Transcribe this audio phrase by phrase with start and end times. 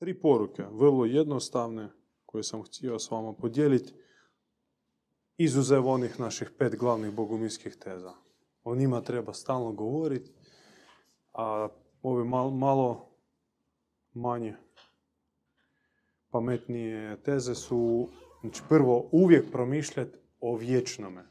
[0.00, 1.88] Tri poruke, vrlo jednostavne,
[2.26, 3.94] koje sam htio s vama podijeliti,
[5.36, 8.12] izuzev onih naših pet glavnih bogumilskih teza.
[8.64, 10.30] O njima treba stalno govoriti,
[11.32, 11.68] a
[12.02, 13.08] ove malo, malo
[14.14, 14.56] manje
[16.30, 18.08] pametnije teze su,
[18.40, 21.24] znači prvo, uvijek promišljati o vječnome.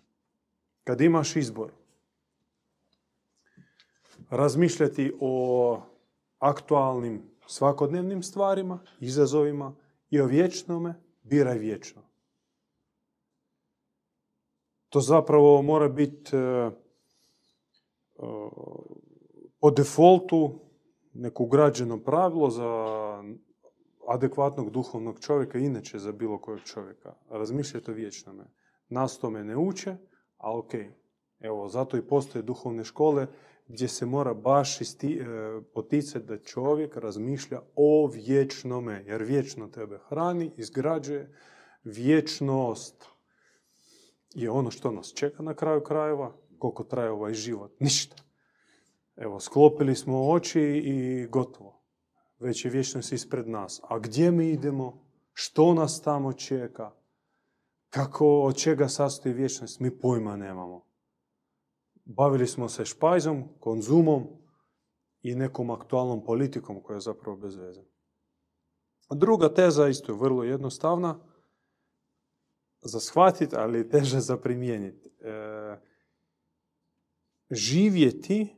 [0.84, 1.72] Kad imaš izbor,
[4.30, 5.82] razmišljati o
[6.40, 9.75] aktualnim svakodnevnim stvarima, izazovima
[10.09, 12.02] i o vječnome, biraj vječno.
[14.90, 16.71] To zapravo mora biti e, e,
[19.59, 20.59] po defaultu
[21.13, 22.70] neko ugrađeno pravilo za
[24.07, 27.13] adekvatnog duhovnog čovjeka, inače za bilo kojeg čovjeka.
[27.29, 28.43] Razmišljajte o vječnome.
[28.90, 29.95] Nas tome ne uče,
[30.38, 30.73] a ok.
[31.40, 33.27] Evo, zato i postoje duhovne škole
[33.70, 35.26] gdje se mora baš isti, e,
[35.73, 41.36] poticati da čovjek razmišlja o vječnome, jer vječno tebe hrani, izgrađuje,
[41.84, 43.05] vječnost
[44.34, 48.16] je ono što nas čeka na kraju krajeva, koliko traje ovaj život, ništa.
[49.16, 51.82] Evo, sklopili smo oči i gotovo.
[52.40, 53.82] Već je vječnost ispred nas.
[53.84, 55.05] A gdje mi idemo?
[55.34, 56.91] Što nas tamo čeka?
[57.90, 59.80] Kako, od čega sastoji vječnost?
[59.80, 60.88] Mi pojma nemamo.
[62.12, 64.28] Bavili smo se špajzom, konzumom
[65.22, 67.81] i nekom aktualnom politikom koja je zapravo bez veze.
[69.12, 71.19] Druga teza isto je vrlo jednostavna
[72.81, 75.09] za shvatiti, ali teže za primijeniti.
[75.09, 75.78] E,
[77.50, 78.56] živjeti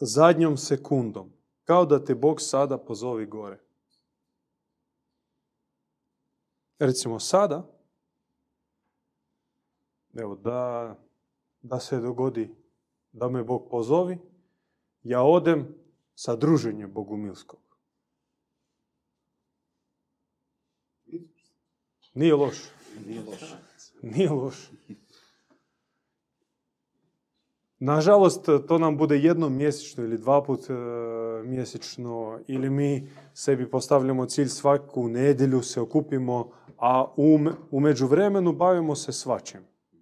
[0.00, 1.32] zadnjom sekundom,
[1.64, 3.60] kao da te Bog sada pozovi gore.
[6.78, 7.80] Recimo sada,
[10.14, 10.94] evo da,
[11.60, 12.54] da se dogodi
[13.12, 14.18] da me Bog pozovi,
[15.02, 15.74] ja odem
[16.14, 17.60] sa druženje Bogumilskog.
[22.14, 22.58] Nije loš.
[24.02, 24.70] Nije loš.
[27.78, 30.72] Nažalost, to nam bude jednom mjesečno ili dva put e,
[31.44, 38.52] mjesečno ili mi sebi postavljamo cilj svaku nedjelju, se okupimo, a u, me- u međuvremenu
[38.52, 39.60] bavimo se svačim.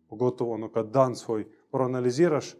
[0.08, 2.54] Pogotovo ono kad dan svoj proanaliziraš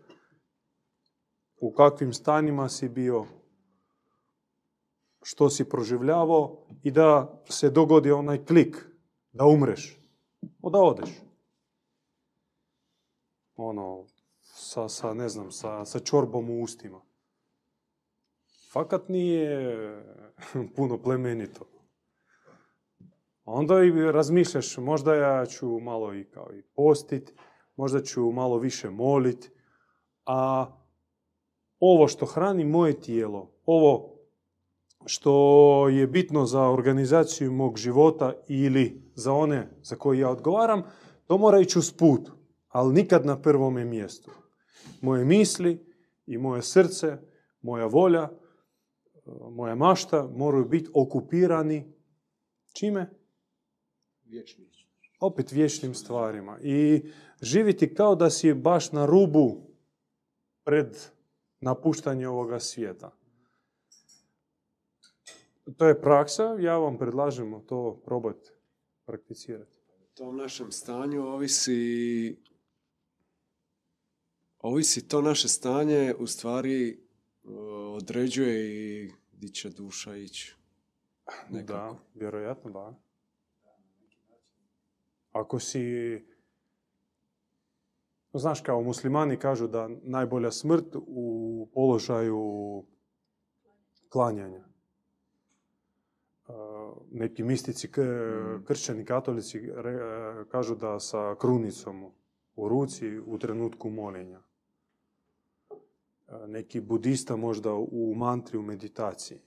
[1.61, 3.27] u kakvim stanjima si bio,
[5.23, 8.87] što si proživljavao i da se dogodi onaj klik,
[9.33, 9.99] da umreš,
[10.63, 11.11] o da odeš.
[13.57, 14.05] Ono,
[14.41, 17.01] sa, sa, ne znam, sa, sa čorbom u ustima.
[18.73, 20.05] Fakat nije
[20.77, 21.76] puno plemenito.
[23.49, 27.33] Onda i razmišljaš, možda ja ću malo i kao i postit,
[27.77, 29.51] možda ću malo više molit,
[30.25, 30.67] a
[31.79, 34.17] ovo što hrani moje tijelo, ovo
[35.05, 40.83] što je bitno za organizaciju mog života ili za one za koje ja odgovaram,
[41.27, 42.31] to mora ići uz put,
[42.69, 44.31] ali nikad na prvome mjestu.
[45.01, 45.87] Moje misli
[46.27, 47.19] i moje srce,
[47.63, 48.29] moja volja,
[49.51, 51.95] moja mašta moraju biti okupirani
[52.73, 53.26] čime?
[54.27, 54.65] Vječni.
[55.21, 57.03] opet vječnim stvarima i
[57.43, 59.61] živjeti kao da si baš na rubu
[60.65, 60.97] pred
[61.61, 63.17] napuštanje ovoga svijeta.
[65.77, 68.51] To je praksa, ja vam predlažem to probati
[69.05, 69.79] prakticirati.
[70.13, 72.37] U tom našem stanju ovisi
[74.59, 76.97] ovisi to naše stanje u stvari e,
[77.97, 80.57] određuje i di će duša ići.
[81.51, 81.73] Nekako.
[81.73, 83.06] Da, vjerojatno da.
[85.37, 85.85] Ako si...
[88.33, 92.85] Znaš, kao muslimani kažu da najbolja smrt u položaju
[94.09, 94.65] klanjanja.
[96.49, 96.53] E,
[97.11, 98.65] Neki mistici, Mm.
[98.65, 102.13] kršćani, katolici re- kažu da sa krunicom
[102.57, 104.41] u ruci u trenutku molenja.
[105.71, 105.77] E,
[106.47, 109.41] Neki budista možda u mantri, u meditaciji.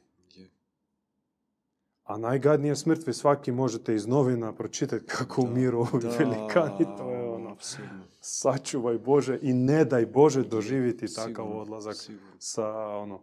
[2.10, 6.98] A najgadnija smrt vi svaki možete iz novina pročitati kako umiru ovi velikani.
[6.98, 8.04] To je ono, apsolutno.
[8.20, 13.22] sačuvaj Bože i ne daj Bože doživjeti takav Sigurno, odlazak sigurno, sa ono,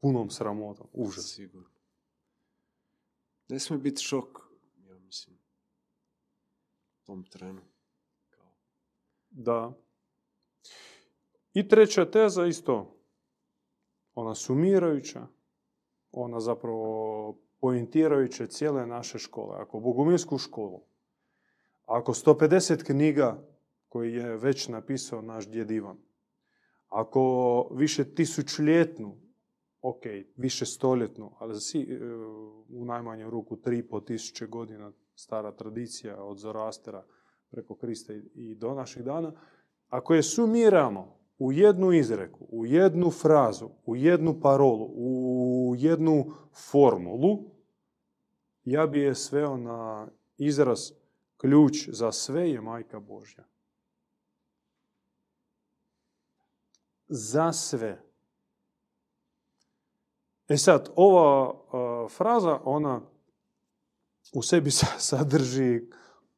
[0.00, 0.86] punom sramotom.
[0.92, 1.34] Užas.
[1.34, 1.68] Sigurno.
[3.48, 4.40] Ne smije biti šok,
[4.88, 5.36] ja mislim,
[7.02, 7.62] u tom trenu.
[9.30, 9.72] Da.
[11.52, 12.96] I treća teza isto,
[14.14, 15.26] ona sumirajuća,
[16.12, 19.56] ona zapravo pointirajuća cijele naše škole.
[19.58, 20.80] Ako bogumilsku školu,
[21.86, 23.42] ako 150 knjiga
[23.88, 25.96] koji je već napisao naš djed Ivan,
[26.88, 27.22] ako
[27.72, 29.16] više tisućljetnu
[29.80, 30.02] ok,
[30.36, 31.98] više stoljetnu, ali si, e,
[32.68, 37.04] u najmanju ruku tri po tisuće godina stara tradicija od Zorastera
[37.50, 39.32] preko Krista i do naših dana,
[39.88, 46.24] ako je sumiramo u jednu izreku, u jednu frazu, u jednu parolu, u jednu
[46.70, 47.53] formulu,
[48.64, 50.08] ja bi je sveo na
[50.38, 50.92] izraz
[51.36, 53.44] ključ za sve je majka Božja.
[57.06, 58.02] Za sve.
[60.48, 61.54] E sad, ova
[62.08, 63.00] fraza, ona
[64.32, 65.80] u sebi sa- sadrži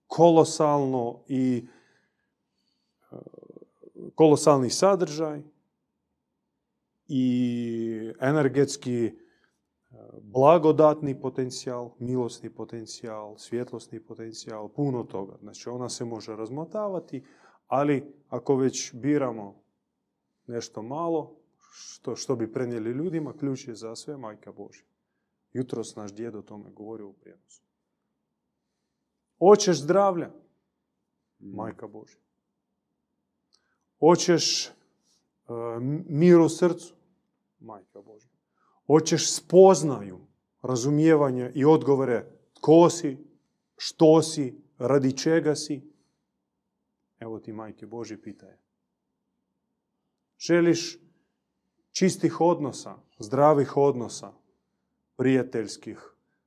[0.07, 1.67] kolosalno i
[4.15, 5.43] kolosalni sadržaj
[7.09, 9.13] i energetski
[10.23, 15.37] blagodatni potencijal, milosni potencijal, svjetlosni potencijal, puno toga.
[15.41, 17.25] Znači ona se može razmotavati,
[17.67, 19.63] ali ako već biramo
[20.47, 24.85] nešto malo, što, što bi prenijeli ljudima, ključ je za sve majka Božja.
[25.53, 27.63] Jutros naš djed o tome govorio u prijenosu.
[29.39, 30.31] Hoćeš zdravlja?
[31.39, 32.21] Majka Božja.
[33.99, 34.73] Hoćeš e,
[36.09, 36.95] mir u srcu?
[37.61, 38.36] Majka Božja.
[38.87, 40.21] Hoćeš spoznaju,
[40.63, 43.17] razumijevanje i odgovore tko si,
[43.77, 45.83] što si, radi čega si?
[47.19, 48.59] Evo ti majke Božje pitaje.
[50.39, 50.99] Želiš
[51.93, 54.33] čistih odnosa, zdravih odnosa,
[55.17, 55.99] prijateljskih,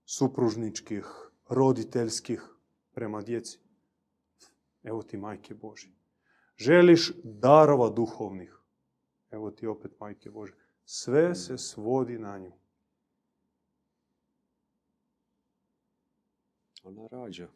[0.06, 1.06] supružničkih,
[1.50, 2.44] roditeljskih
[2.92, 3.60] prema djeci.
[4.84, 5.92] Evo ti majke Božje.
[6.58, 8.60] Želiš darova duhovnih.
[9.32, 10.69] Evo ti opet majke Božje.
[10.92, 12.52] Sve se svodi na nju.
[16.84, 17.48] Ona rađa.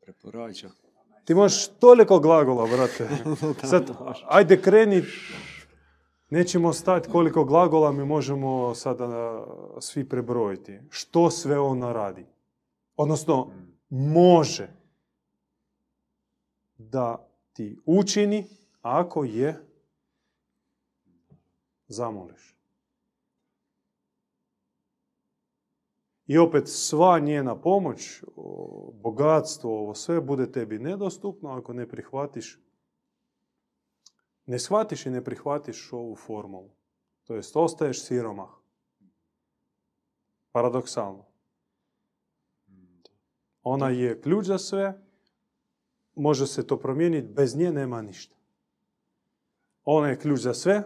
[0.00, 0.70] Preporađa.
[1.24, 3.08] Ti možeš toliko glagola, brate.
[3.70, 3.90] Sad,
[4.24, 5.02] ajde kreni.
[6.30, 9.44] Nećemo stati koliko glagola mi možemo sada
[9.80, 10.80] svi prebrojiti.
[10.90, 12.26] Što sve ona radi?
[12.96, 13.52] Odnosno,
[13.90, 14.68] može
[16.76, 18.46] da ti učini
[18.82, 19.71] ako je
[21.92, 22.56] zamoliš.
[26.26, 28.22] I opet sva njena pomoć,
[28.94, 32.58] bogatstvo, ovo sve bude tebi nedostupno ako ne prihvatiš
[34.46, 36.70] ne shvatiš i ne prihvatiš ovu formulu.
[37.24, 38.50] To jest ostaješ siromah.
[40.52, 41.24] Paradoksalno.
[43.62, 45.02] Ona je ključ za sve,
[46.14, 48.36] može se to promijeniti, bez nje nema ništa.
[49.84, 50.82] Ona je ključ za sve,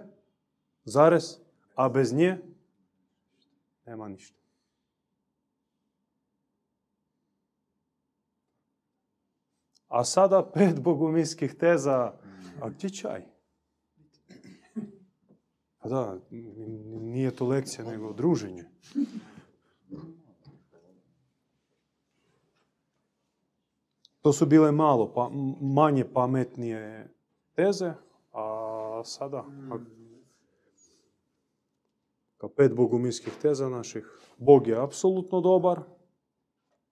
[0.86, 1.38] zarez,
[1.74, 2.38] a bez nje
[3.86, 4.36] nema ništa.
[9.88, 12.12] A sada pet boguminskih teza,
[12.62, 13.22] a gdje čaj?
[15.78, 16.18] Pa da,
[17.00, 18.64] nije to lekcija, nego druženje.
[24.20, 25.30] To su bile malo pa,
[25.60, 27.08] manje pametnije
[27.54, 27.92] teze,
[28.32, 30.05] a sada a-
[32.46, 34.06] kao pet boguminskih teza naših,
[34.38, 35.80] Bog je apsolutno dobar,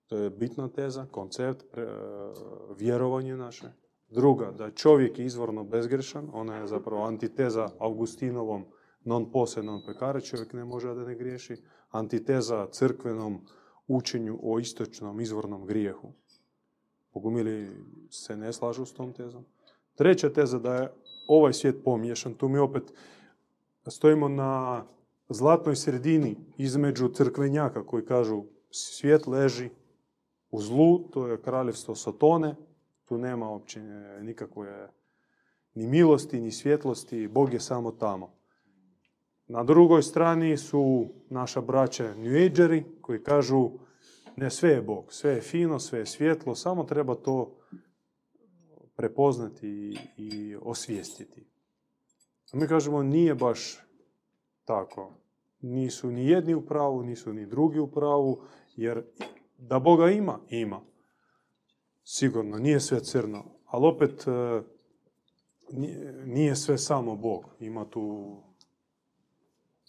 [0.07, 1.87] to je bitna teza, koncept, e,
[2.79, 3.73] vjerovanje naše.
[4.09, 8.65] Druga, da čovjek je izvorno bezgrešan, ona je zapravo antiteza Augustinovom
[9.05, 11.57] non pose non pecare, čovjek ne može da ne griješi.
[11.91, 13.41] Antiteza crkvenom
[13.87, 16.13] učenju o istočnom izvornom grijehu.
[17.15, 17.71] Bogumili
[18.11, 19.45] se ne slažu s tom tezom.
[19.95, 20.93] Treća teza da je
[21.29, 22.93] ovaj svijet pomiješan, tu mi opet
[23.91, 24.85] stojimo na
[25.29, 29.71] zlatnoj sredini između crkvenjaka koji kažu svijet leži
[30.51, 32.57] u zlu, to je kraljevstvo Sotone,
[33.05, 33.81] tu nema uopće
[34.21, 34.91] nikakve
[35.75, 38.35] ni milosti, ni svjetlosti, Bog je samo tamo.
[39.47, 43.71] Na drugoj strani su naša braća New Ageri koji kažu
[44.37, 47.59] ne sve je Bog, sve je fino, sve je svjetlo, samo treba to
[48.97, 51.47] prepoznati i, i osvijestiti.
[52.53, 53.84] A mi kažemo nije baš
[54.65, 55.13] tako.
[55.61, 58.43] Nisu ni jedni u pravu, nisu ni drugi u pravu,
[58.77, 59.05] jer
[59.59, 60.81] da Boga ima, ima.
[62.05, 63.45] Sigurno, nije sve crno.
[63.67, 64.63] Ali opet e,
[66.25, 67.45] nije- sve samo Bog.
[67.61, 68.37] Ima tu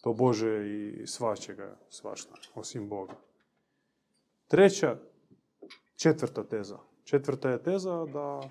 [0.02, 3.14] to Bože i svačega, svašta, osim Boga.
[4.48, 4.98] Treća,
[5.96, 6.78] četvrta teza.
[7.04, 8.42] Četvrta je teza da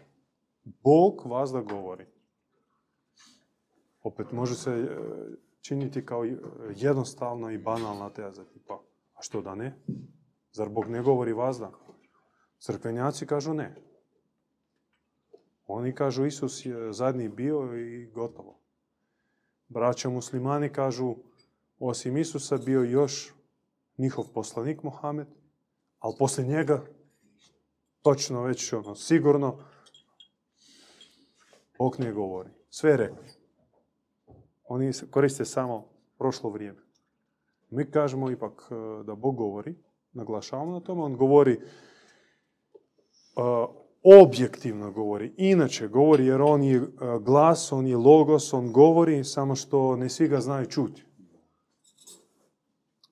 [0.64, 2.06] Bog vas da govori.
[4.02, 4.96] Opet može se e,
[5.64, 6.37] činiti kao e,
[6.76, 8.44] jednostavna i banalna teza.
[8.44, 8.75] Tipa,
[9.14, 9.78] a što da ne?
[10.52, 11.71] Zar Bog ne govori vazda?
[12.59, 13.75] Crkvenjaci kažu ne.
[15.66, 18.61] Oni kažu Isus je zadnji bio i gotovo.
[19.68, 21.14] Braća muslimani kažu
[21.78, 23.33] osim Isusa bio još
[23.99, 25.28] njihov poslanik Mohamed,
[25.99, 26.87] ali poslije njega
[28.02, 29.59] točno već ono, sigurno
[31.78, 32.50] Bog ne govori.
[32.71, 33.33] Sve je rekao.
[34.74, 35.88] Oni koriste samo
[36.18, 36.78] prošlo vrijeme.
[37.70, 39.74] Mi kažemo ipak e, da Bog govori,
[40.12, 41.60] naglašavamo na tome, on govori e,
[44.02, 45.34] objektivno govori.
[45.36, 46.86] Inače govori jer on je e,
[47.20, 51.04] glas, on je logos, on govori, samo što ne svi ga znaju čuti.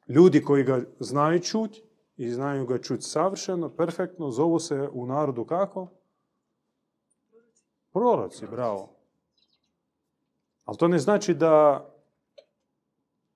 [0.09, 1.83] Ljudi koji ga znaju čuti
[2.16, 5.88] i znaju ga čuti savršeno, perfektno, zovu se u narodu kako?
[7.92, 8.92] Proroci, bravo.
[10.64, 11.87] Ali to ne znači da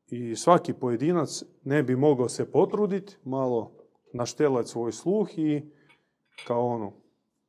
[0.06, 3.72] i svaki pojedinac ne bi mogao se potruditi, malo
[4.12, 5.62] naštelati svoj sluh i
[6.46, 6.92] kao ono,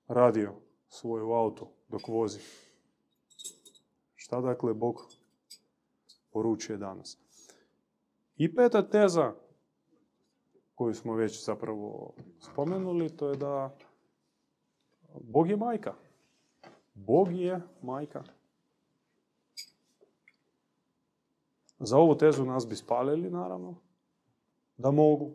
[0.07, 0.53] radio
[0.87, 2.39] svoju auto dok vozi.
[4.15, 4.95] Šta dakle Bog
[6.31, 7.17] poručuje danas?
[8.35, 9.33] I peta teza
[10.75, 13.77] koju smo već zapravo spomenuli, to je da
[15.21, 15.93] Bog je majka.
[16.93, 18.23] Bog je majka.
[21.79, 23.75] Za ovu tezu nas bi spalili, naravno,
[24.77, 25.33] da mogu.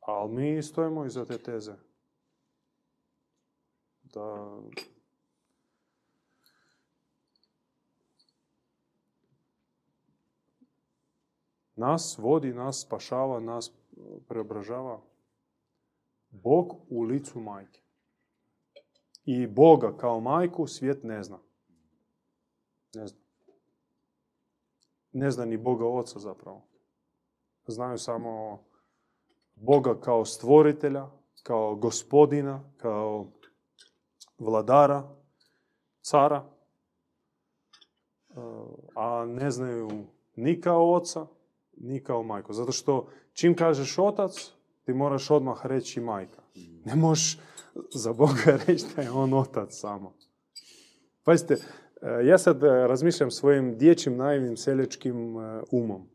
[0.00, 1.74] Ali mi stojimo iza te teze.
[4.02, 4.60] Da
[11.76, 13.72] nas vodi, nas spašava, nas
[14.28, 15.00] preobražava
[16.30, 17.83] Bog u licu majke.
[19.24, 21.38] I Boga kao majku svijet ne zna.
[22.94, 23.18] Ne zna.
[25.12, 26.62] Ne zna ni Boga oca zapravo.
[27.66, 28.64] Znaju samo
[29.54, 31.10] Boga kao stvoritelja,
[31.42, 33.26] kao gospodina, kao
[34.38, 35.16] vladara,
[36.00, 36.44] cara,
[38.94, 39.90] a ne znaju
[40.36, 41.26] ni kao oca,
[41.76, 42.52] ni kao majku.
[42.52, 44.52] Zato što čim kažeš otac,
[44.84, 46.42] ti moraš odmah reći majka.
[46.84, 47.38] Ne možeš
[47.94, 50.14] za Boga reći da je on otac samo.
[51.24, 51.56] Pazite,
[52.24, 55.36] ja sad razmišljam svojim dječjim naivnim seljačkim
[55.70, 56.08] umom.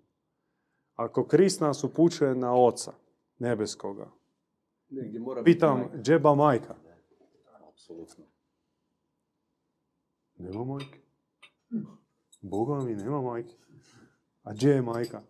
[0.95, 2.93] Ako Krist nas upućuje na oca
[3.39, 4.11] nebeskoga,
[5.43, 6.75] pitam, džeba majka?
[7.69, 8.25] Apsolutno.
[10.37, 10.99] Nema majke.
[12.41, 13.53] Boga mi nema majke.
[14.43, 15.21] A gdje je majka?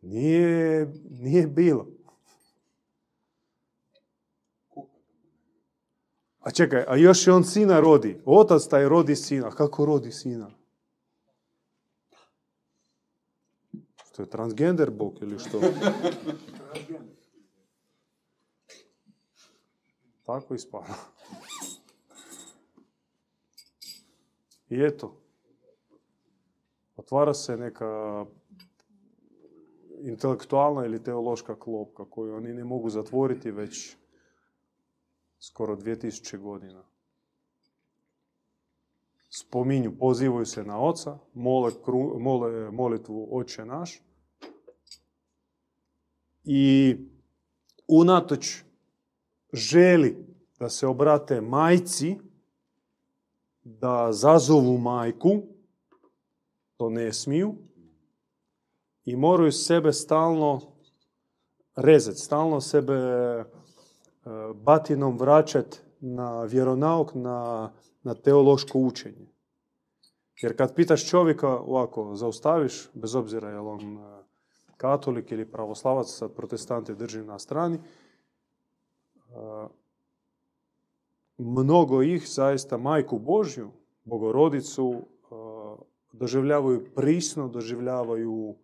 [0.00, 1.86] Nije, nije bilo.
[6.44, 8.20] A čekaj, a još i on sina rodi.
[8.24, 9.50] Otac taj rodi sina.
[9.50, 10.50] Kako rodi sina?
[14.12, 15.60] Što je transgender bog ili što?
[20.26, 20.94] Tako ispada.
[24.68, 25.20] I eto,
[26.96, 28.24] otvara se neka
[30.00, 33.96] intelektualna ili teološka klopka koju oni ne mogu zatvoriti već
[35.46, 36.84] skoro 2000 godina.
[39.30, 41.72] Spominju, pozivaju se na oca, mole,
[42.18, 44.02] mole molitvu oče naš
[46.44, 46.96] i
[47.88, 48.62] unatoč
[49.52, 50.26] želi
[50.58, 52.18] da se obrate majci,
[53.64, 55.42] da zazovu majku,
[56.76, 57.54] to ne smiju,
[59.04, 60.60] i moraju sebe stalno
[61.76, 62.94] rezati, stalno sebe
[64.54, 67.70] batinom vraćati na vjeronauk, na,
[68.02, 69.26] na teološko učenje.
[70.42, 74.22] Jer kad pitaš čovjeka ovako, zaustaviš, bez obzira je on e,
[74.76, 77.80] katolik ili pravoslavac, sad protestanti drži na strani, e,
[81.38, 83.70] mnogo ih zaista majku Božju,
[84.04, 85.02] bogorodicu,
[86.12, 88.54] doživljavaju prisno, doživljavaju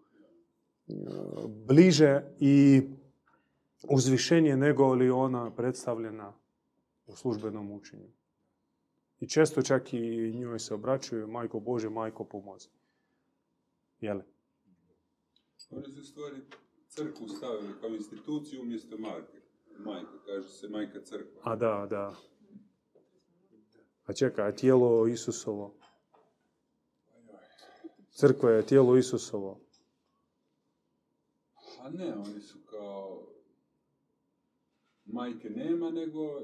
[1.67, 2.83] bliže i
[3.89, 6.33] uzvišenije nego li ona predstavljena
[7.07, 8.11] u službenom učenju.
[9.21, 12.69] I često čak i njoj se obraćaju majko Bože, majko pomozi.
[14.01, 14.21] Jel?
[15.71, 16.41] Oni su stvari
[16.89, 19.41] crkvu stavili kao instituciju umjesto majke.
[19.79, 21.41] Majka, kaže se majka crkva.
[21.45, 22.15] A da, da.
[24.07, 25.75] A čekaj, a tijelo Isusovo?
[28.11, 29.61] Crkva je tijelo Isusovo.
[31.81, 33.27] A ne, oni su kao
[35.13, 36.41] majke nema, nego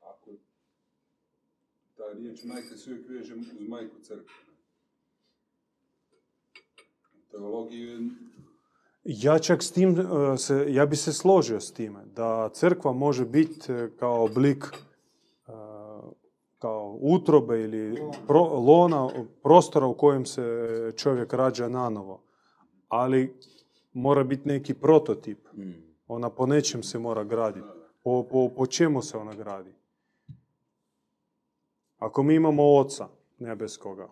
[0.00, 0.30] ako
[1.96, 4.34] ta riječ majka se uvijek veže uz majku crkve.
[7.30, 8.10] Teologiju
[9.04, 9.96] ja čak s tim,
[10.38, 14.64] se, ja bi se složio s time, da crkva može biti kao oblik
[16.58, 19.08] kao utrobe ili pro- lona,
[19.42, 20.42] prostora u kojem se
[20.96, 22.22] čovjek rađa nanovo.
[22.88, 23.34] Ali
[23.92, 25.38] mora biti neki prototip.
[26.12, 27.68] Ona po nečem se mora graditi.
[28.02, 29.74] Po, po, po čemu se ona gradi?
[31.98, 34.08] Ako mi imamo oca nebeskoga,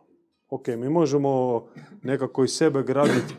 [0.48, 1.64] ok, mi možemo
[2.02, 3.34] nekako iz sebe graditi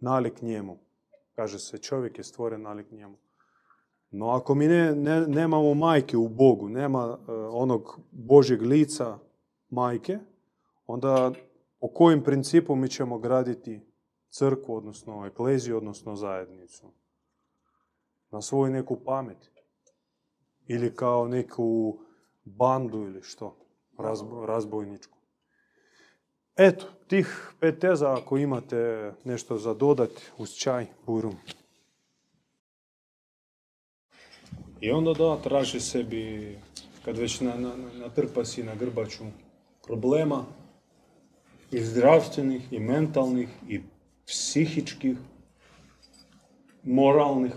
[0.00, 0.78] nalik njemu.
[1.34, 3.16] Kaže se, čovjek je stvoren nalik njemu.
[4.10, 9.18] No ako mi ne, ne- nemamo majke u Bogu, nema e, onog Božjeg lica
[9.70, 10.18] majke,
[10.86, 11.32] onda
[11.80, 13.80] po kojim principu mi ćemo graditi
[14.38, 16.92] crkvu, odnosno ekleziju, odnosno zajednicu?
[18.30, 19.50] Na svoju neku pamet?
[20.66, 21.98] Ili kao neku
[22.44, 23.56] bandu ili što?
[23.98, 25.18] Razbo- razbojničku.
[26.56, 31.36] Eto, tih pet teza, ako imate nešto za dodati uz čaj, burum.
[34.80, 36.58] I onda da, traži sebi,
[37.04, 39.24] kad već na, na- natrpa si na grbaču
[39.86, 40.44] problema,
[41.70, 43.80] i zdravstvenih, i mentalnih, i
[44.26, 45.16] psihičkih,
[46.82, 47.52] moralnih,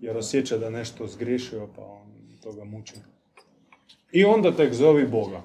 [0.00, 2.94] jer osjeća da nešto zgriješio, pa on toga muči.
[4.12, 5.42] I onda tek zovi Boga.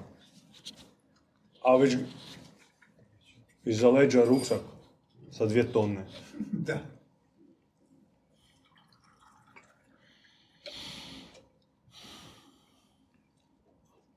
[1.64, 1.96] A već
[3.64, 4.60] iza leđa ruksak
[5.30, 6.06] sa dvije tone.
[6.52, 6.78] Da.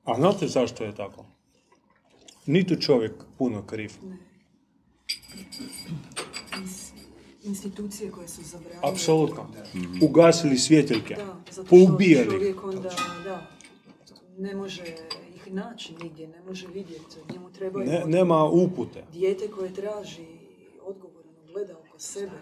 [0.04, 1.26] A znate zašto je tako?
[2.46, 3.92] Niti čovjek puno kriv.
[7.42, 8.82] Ins- institucije koje su zabranile.
[8.84, 9.48] Apsolutno.
[10.02, 11.16] Ugasili svjetiljke.
[11.16, 12.26] Da, zato što Poubijali.
[12.28, 12.90] čovjek onda,
[13.24, 13.48] da,
[14.38, 14.84] ne može
[15.36, 17.04] ih naći nigdje, ne može vidjeti.
[17.34, 18.10] Njemu trebaju Ne, odgovor.
[18.12, 19.04] nema upute.
[19.14, 20.26] dijete koje traži
[20.84, 22.38] odgovor, ono gleda oko sebe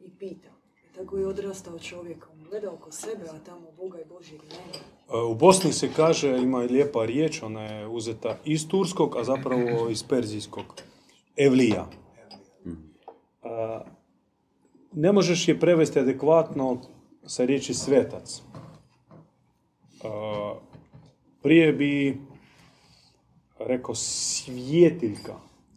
[0.00, 0.48] i pita.
[0.84, 5.20] I tako je odrastao čovjek, on gleda oko sebe, a tamo Boga i Božjeg nema.
[5.20, 9.24] E, U Bosni se kaže, ima i lijepa riječ, ona je uzeta iz turskog, a
[9.24, 10.64] zapravo iz perzijskog.
[11.36, 11.86] Evlija.
[13.42, 13.80] A,
[14.96, 16.80] ne možeš je prevesti adekvatno
[17.26, 18.42] sa riječi svetac.
[21.42, 22.20] Prije bi
[23.58, 25.34] rekao svjetiljka,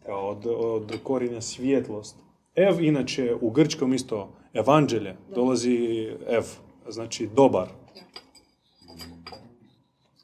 [0.07, 2.15] od, od korijenja svjetlost.
[2.55, 6.43] Ev, inače, u grčkom isto evanđelje, dolazi ev,
[6.89, 7.67] znači dobar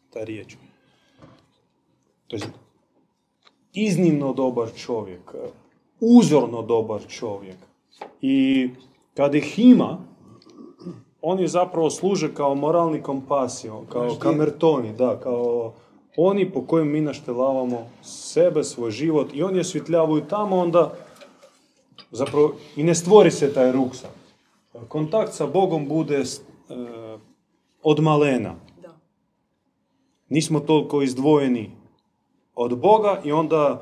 [0.09, 0.55] ta riječ.
[2.27, 2.41] To je
[3.73, 5.35] iznimno dobar čovjek,
[5.99, 7.57] uzorno dobar čovjek.
[8.21, 8.69] I
[9.13, 9.97] kad ih ima,
[11.21, 15.73] oni zapravo služe kao moralni kompasi, kao kamertoni, da, kao
[16.17, 20.93] oni po kojim mi naštelavamo sebe, svoj život i oni osvjetljavaju tamo, onda
[22.11, 24.09] zapravo i ne stvori se taj ruksak.
[24.87, 26.23] Kontakt sa Bogom bude e,
[27.83, 28.97] od malena Da.
[30.29, 31.71] nismo toliko izdvojeni
[32.55, 33.81] od Boga i onda,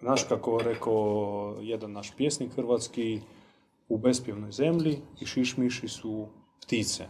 [0.00, 3.20] znaš kako rekao jedan naš pjesnik hrvatski,
[3.88, 6.26] u bespjevnoj zemlji i šišmiši su
[6.62, 7.06] ptice.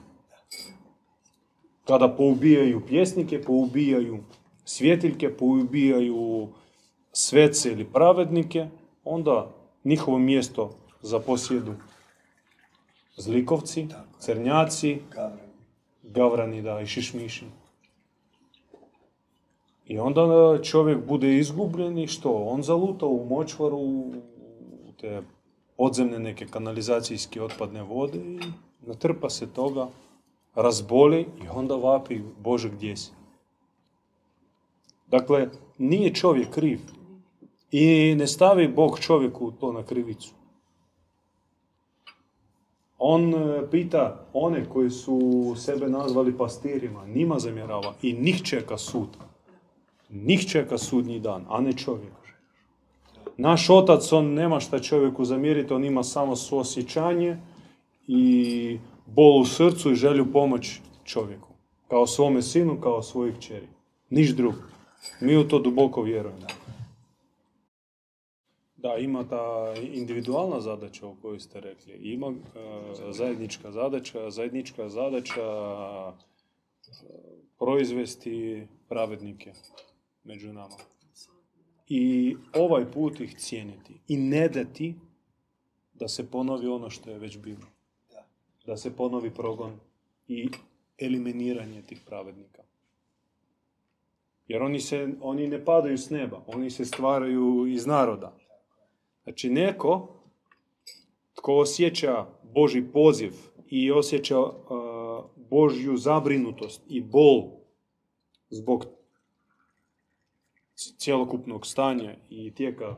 [1.85, 4.19] Kada poubijaju pjesnike, poubijaju
[4.65, 6.49] svjetiljke, poubijaju
[7.13, 8.67] svece ili pravednike,
[9.05, 10.71] onda njihovo mjesto
[11.03, 11.75] zaposjedu
[13.17, 13.87] zlikovci,
[14.19, 15.39] crnjaci, Gavran.
[16.03, 17.45] gavrani da i šišmiši.
[19.89, 22.33] I onda čovjek bude izgubljen i što?
[22.33, 24.13] On zaluta u močvaru, u
[25.01, 25.23] te
[25.77, 28.39] podzemne neke kanalizacijske otpadne vode i
[28.87, 29.89] natrpa se toga,
[30.55, 33.13] razboli i onda vapi, Bože gdje si?
[35.07, 35.49] Dakle,
[35.79, 36.81] nije čovjek kriv.
[37.73, 40.35] I ne stavi Bog čovjeku to na krivicu.
[42.99, 45.21] On e, pita one koji su
[45.57, 49.09] sebe nazvali pastirima, njima zamjerava i njih čeka sud.
[50.11, 52.13] Njih čeka sudnji dan, a ne čovjek.
[53.37, 57.37] Naš otac, on nema šta čovjeku zamjeriti, on ima samo suosjećanje
[58.07, 61.49] i bol u srcu i želju pomoć čovjeku.
[61.89, 63.69] Kao svome sinu, kao svojih kćeri.
[64.11, 64.59] Niš drugo.
[65.21, 66.47] Mi u to duboko vjerujemo.
[68.77, 71.93] Da, ima ta individualna zadaća o kojoj ste rekli.
[71.93, 72.33] Ima e,
[73.13, 76.13] zajednička zadaća, zajednička zadaća e,
[77.59, 79.53] proizvesti pravednike
[80.29, 80.77] među nama.
[81.89, 84.01] I ovaj put ih cijeniti.
[84.09, 84.95] I ne dati
[85.95, 87.67] da se ponovi ono što je već bilo.
[88.67, 89.81] Da se ponovi progon
[90.29, 90.49] i
[90.99, 92.63] eliminiranje tih pravednika.
[94.49, 98.39] Jer oni, se, oni ne padaju s neba, oni se stvaraju iz naroda.
[99.23, 100.09] Znači neko
[101.35, 103.33] tko osjeća Boži poziv
[103.67, 104.51] i osjeća uh,
[105.51, 107.51] Božju zabrinutost i bol
[108.51, 108.98] zbog
[110.99, 112.97] cjelokupnog stanja i tijeka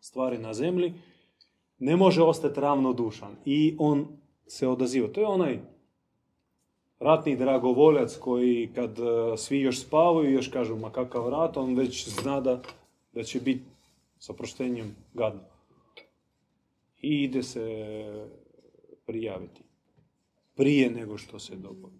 [0.00, 0.94] stvari na zemlji,
[1.78, 4.06] ne može ostati ravnodušan i on
[4.46, 5.08] se odaziva.
[5.08, 5.60] To je onaj
[6.98, 9.02] ratni dragovoljac koji kad e,
[9.36, 12.62] svi još spavaju, još kažu ma kakav rat, on već zna da,
[13.12, 13.64] da će biti
[14.18, 15.40] sa proštenjem gadno.
[17.02, 17.64] I ide se
[19.06, 19.62] prijaviti.
[20.54, 21.99] Prije nego što se dogodi.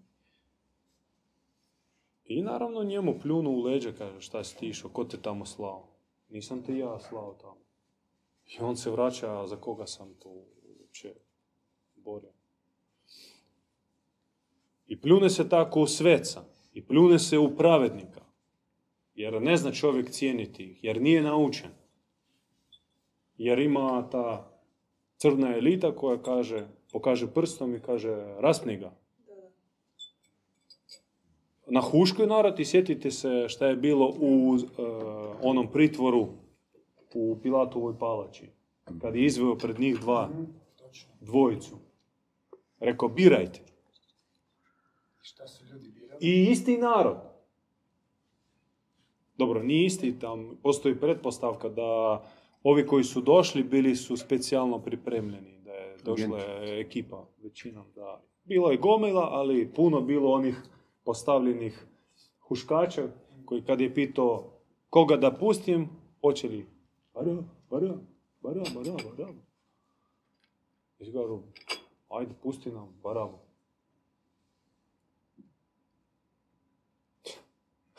[2.25, 5.87] I naravno njemu pljunu u leđa, kaže šta si ti išao, ko te tamo slao?
[6.29, 7.61] Nisam te ja slao tamo.
[8.45, 10.45] I on se vraća, za koga sam tu
[10.79, 11.13] uopće
[11.95, 12.31] borio.
[14.87, 16.43] I pljune se tako u sveca.
[16.73, 18.21] I pljune se u pravednika.
[19.13, 20.83] Jer ne zna čovjek cijeniti ih.
[20.83, 21.71] Jer nije naučen.
[23.37, 24.51] Jer ima ta
[25.17, 28.93] crna elita koja kaže, pokaže prstom i kaže raspni ga.
[31.73, 34.81] Na Huškoj narod i sjetite se šta je bilo u e,
[35.41, 36.27] onom pritvoru
[37.13, 38.49] u Pilatovoj palači.
[39.01, 40.29] Kad je izveo pred njih dva,
[41.21, 41.77] dvojicu.
[42.79, 43.61] Rekao, birajte.
[45.21, 46.17] Šta su ljudi birali?
[46.21, 47.17] I isti narod.
[49.37, 52.21] Dobro, nije isti, tam postoji pretpostavka da
[52.63, 57.85] ovi koji su došli bili su specijalno pripremljeni, da je došla ekipa većinom.
[57.95, 58.21] Da.
[58.43, 60.61] Bilo je gomila, ali puno bilo onih
[61.03, 61.85] postavljenih
[62.39, 63.07] huškača
[63.45, 64.51] koji kad je pitao
[64.89, 65.89] koga da pustim,
[66.21, 66.65] počeli
[67.13, 67.37] bara,
[67.69, 67.93] bara,
[68.41, 69.33] bara, bara, bara.
[70.99, 71.39] I kažu,
[72.09, 73.37] ajde pusti nam barabu.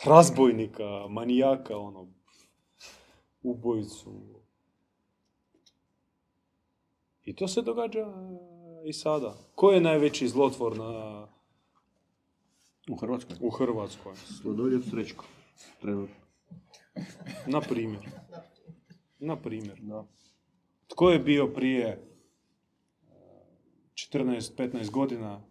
[0.05, 2.09] razbojnika, manijaka, ono,
[3.43, 4.13] ubojicu.
[7.25, 8.07] I to se događa
[8.85, 9.35] i sada.
[9.55, 11.27] Ko je najveći zlotvor na,
[12.93, 13.37] U Hrvatskoj.
[13.41, 14.17] u Hrvatskoj?
[14.17, 15.25] Sladoljev Srećko.
[15.81, 16.15] Trenutno.
[17.47, 18.11] Na primjer.
[19.19, 19.79] Na primjer.
[19.81, 20.07] Da.
[20.89, 21.99] Tko je bio prije e,
[23.95, 25.43] 14-15 godina,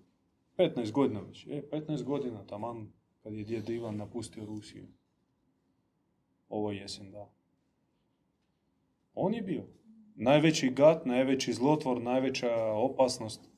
[0.58, 2.92] 15 godina već, e, 15 godina taman
[3.24, 4.88] kad je djed Ivan napustio Rusiju.
[6.50, 7.30] Ovo jesen, da.
[9.14, 9.64] On je bio.
[10.16, 13.51] Najveći gat, najveći zlotvor, najveća opasnost.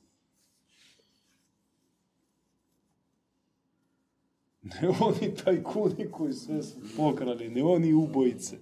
[4.82, 8.56] Ne oni tajkuni koji sve su pokrali, ne oni ubojice.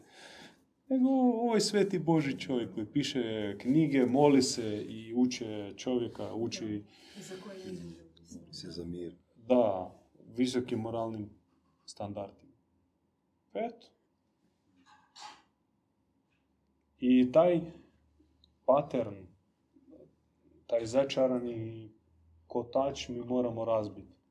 [0.88, 6.84] Nego ovaj sveti Boži čovjek koji piše knjige, moli se i uče čovjeka, uči
[7.18, 8.02] I za koje između.
[8.52, 9.14] Se za mir.
[9.36, 9.94] da,
[10.36, 11.30] visokim moralnim
[11.84, 12.52] standardima.
[13.54, 13.86] Eto.
[17.00, 17.60] I taj
[18.64, 19.14] pattern,
[20.66, 21.90] taj začarani
[22.46, 24.21] kotač mi moramo razbiti.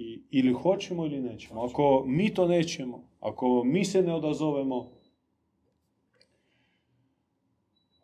[0.00, 1.62] I, ili hoćemo ili nećemo.
[1.62, 4.90] Ako mi to nećemo, ako mi se ne odazovemo,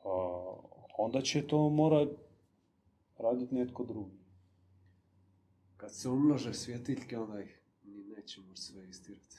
[0.04, 0.11] a,
[0.98, 2.07] onda će to mora
[3.18, 4.18] raditi netko drugi.
[5.76, 9.37] Kad se umnože svjetiljke, onda ih ni neće moći sve istirati.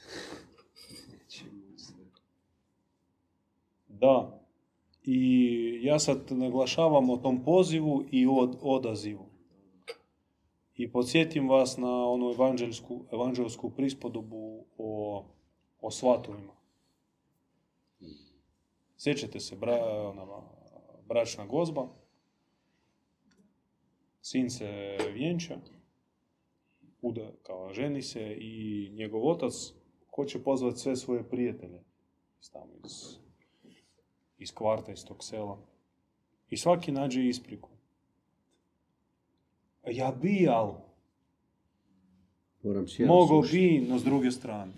[1.11, 2.05] neće moći sve.
[3.87, 4.41] Da.
[5.03, 9.34] I ja sad naglašavam o tom pozivu i od, odazivu.
[10.75, 15.23] I podsjetim vas na onu evanđelsku, evanđelsku prispodobu o,
[15.81, 16.53] o svatovima.
[18.97, 20.25] Sjećate se, bra, ona,
[21.07, 21.88] bračna gozba,
[24.21, 25.57] sin se vjenča,
[27.01, 29.53] uda, kao ženi se i njegov otac
[30.15, 31.83] hoće pozvati sve svoje prijatelje
[32.55, 33.17] tamo iz,
[34.38, 35.57] iz kvarta, iz tog sela.
[36.49, 37.69] I svaki nađe ispriku.
[39.91, 40.85] Ja bi, al,
[42.63, 43.57] Moram si ja mogao slušati.
[43.57, 44.73] bi, no s druge strane.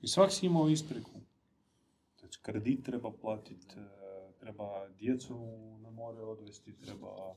[0.00, 1.10] I svak si imao ispriku.
[2.18, 3.66] Znači, kredit treba platiti,
[4.40, 5.34] treba djecu
[5.82, 7.36] na more odvesti, treba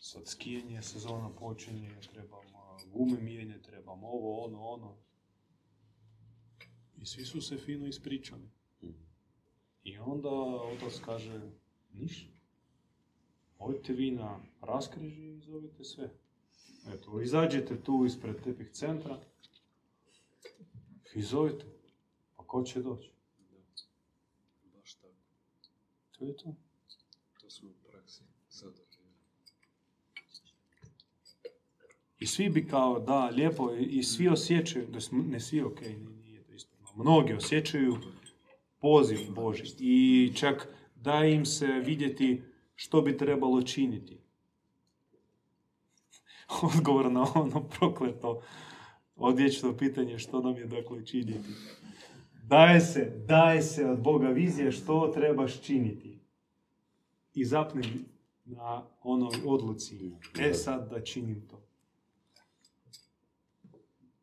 [0.00, 4.96] sad skijanje, sezona počinje, trebam a, gume mijenje, trebam ovo, ono, ono.
[6.96, 8.48] I svi su se fino ispričali.
[9.84, 10.28] I onda
[10.74, 11.40] otac kaže,
[11.92, 12.37] ništa.
[13.58, 16.10] Odite vi na raskriži i zovite sve.
[16.94, 19.18] Eto, izađete tu ispred tepih centra
[21.14, 21.64] i zovite.
[22.36, 23.10] Pa ko će doći?
[24.74, 25.14] Baš tako.
[26.18, 26.54] To je to.
[27.40, 28.88] To smo u praksi sad.
[32.18, 35.80] I svi bi kao, da, lijepo, i svi osjećaju, da smo, ne svi, ok,
[36.24, 37.96] nije to ispravno, mnogi osjećaju
[38.80, 42.42] poziv Boži i čak daje im se vidjeti
[42.80, 44.18] što bi trebalo činiti.
[46.74, 48.42] odgovor na ono prokleto
[49.16, 51.48] odvječno pitanje što nam je dakle činiti.
[52.42, 56.18] Daje se, daje se od Boga vizija što trebaš činiti.
[57.34, 58.04] I zapni
[58.44, 60.12] na onoj odluci.
[60.40, 61.62] E sad da činim to.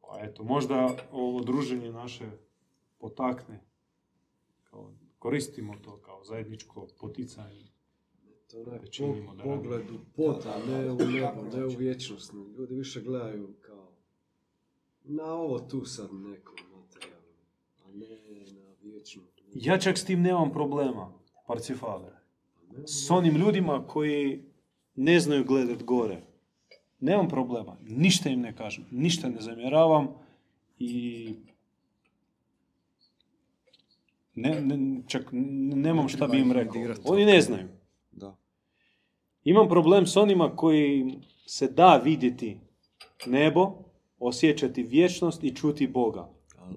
[0.01, 2.29] Pa eto, možda ovo druženje naše
[2.97, 3.59] potakne.
[4.63, 7.74] Kao, koristimo to kao zajedničko poticanje.
[8.55, 9.33] Onaj Da po- radimo.
[9.45, 12.33] pogled u pod, a ne u nebo, ne u vječnost.
[12.57, 13.87] Ljudi više gledaju kao
[15.03, 17.35] na ovo tu sad neko materijalno,
[17.77, 18.07] a ne
[18.53, 19.21] na vječno.
[19.53, 21.13] Ja čak s tim nemam problema,
[21.47, 22.11] Parcifale.
[22.69, 24.43] Ne, S onim ljudima koji
[24.95, 26.21] ne znaju gledat gore.
[26.99, 30.07] Nemam problema, ništa im ne kažem, ništa ne zamjeravam
[30.79, 31.33] i
[34.35, 36.81] ne, ne- čak nemam šta bi im rekao.
[37.05, 37.67] Oni ne znaju.
[39.45, 41.13] Imam problem s onima koji
[41.45, 42.57] se da vidjeti
[43.25, 43.71] nebo,
[44.19, 46.29] osjećati vječnost i čuti Boga.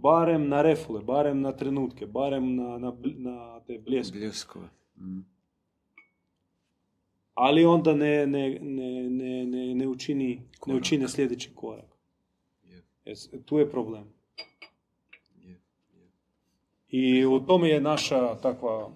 [0.02, 4.18] Barem na refule, barem na trenutke, barem na, na, na te bljeske.
[4.18, 4.68] Bljeskove.
[4.96, 5.20] Mm.
[7.34, 11.96] Ali onda ne, ne, ne, ne, ne, ne, učini, ne učine sljedeći korak.
[12.64, 14.04] Je, Jes- Tu je problem.
[15.36, 16.08] je, je.
[16.88, 18.90] I u tome je naša takva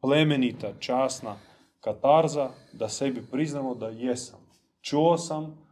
[0.00, 1.36] plemenita, časna
[1.80, 4.40] katarza da sebi priznamo da jesam.
[4.80, 5.66] Čuo sam,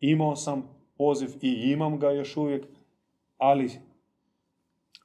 [0.00, 0.62] imao sam
[0.96, 2.64] poziv i imam ga još uvijek,
[3.38, 3.70] ali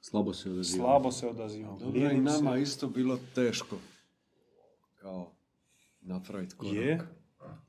[0.02, 0.84] Slabo se odaziva.
[0.84, 1.78] slabo se odazivam.
[1.78, 2.62] Dobro, i nama se.
[2.62, 3.76] isto bilo teško
[4.94, 5.30] kao
[6.00, 6.74] napraviti korak.
[6.74, 7.00] Je.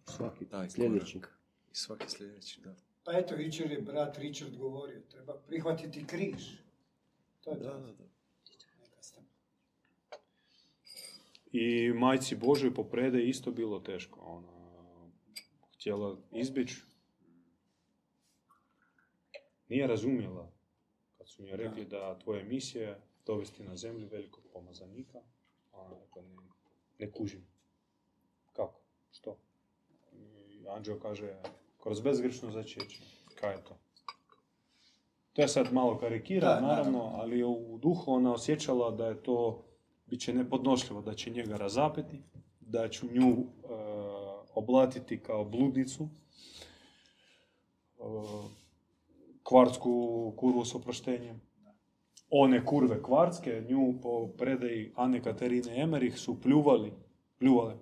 [0.07, 1.13] Svaki Taj sljedeći.
[1.13, 1.37] korak.
[1.71, 2.75] I svaki sljedeći, da.
[3.03, 6.43] Pa eto, jučer je brat Richard govorio, treba prihvatiti križ.
[7.41, 7.69] To je Da, to.
[7.71, 8.03] da, da.
[8.81, 9.21] Neka ste-
[11.51, 14.19] I majci Božoj po predaji isto bilo teško.
[14.19, 14.51] Ona
[15.75, 16.81] htjela izbjeći.
[19.67, 20.51] Nije razumjela
[21.17, 25.19] kad su joj rekli da tvoja misija je dovesti na zemlju velikog pomazanika.
[25.71, 26.35] Ona rekla, ne,
[26.99, 27.47] ne kužim.
[28.53, 28.81] Kako?
[29.11, 29.37] Što?
[30.13, 31.41] I anđeo kaže,
[31.83, 33.01] kroz bezgrešno začeće.
[33.35, 33.77] Kaj je to?
[35.33, 37.11] To je sad malo karikira, naravno.
[37.13, 39.65] ali u duhu ona osjećala da je to
[40.11, 42.21] bit će nepodnošljivo, da će njega razapeti,
[42.59, 43.35] da ću nju e,
[44.53, 46.07] oblatiti kao bludnicu, e,
[49.43, 51.41] kvartsku kurvu s oproštenjem.
[52.29, 56.93] One kurve kvartske, nju po predaji Ane Katarine Emerich su pljuvali,
[57.39, 57.77] pljuvale.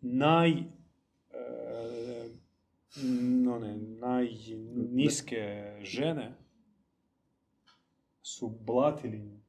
[0.00, 0.64] Naj, e,
[3.02, 6.34] n- one, najniske žene
[8.22, 9.47] su blatili nju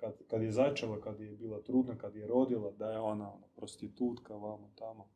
[0.00, 3.46] kad, kad je začela, kad je bila trudna, kad je rodila, da je ona ono,
[3.56, 5.08] prostitutka, vamo tamo.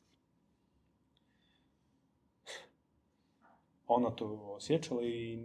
[3.87, 5.45] Ona to osjećala i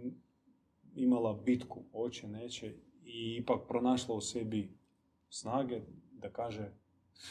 [0.94, 2.74] imala bitku, oće, neće,
[3.04, 4.78] i ipak pronašla u sebi
[5.28, 5.80] snage
[6.12, 6.72] da kaže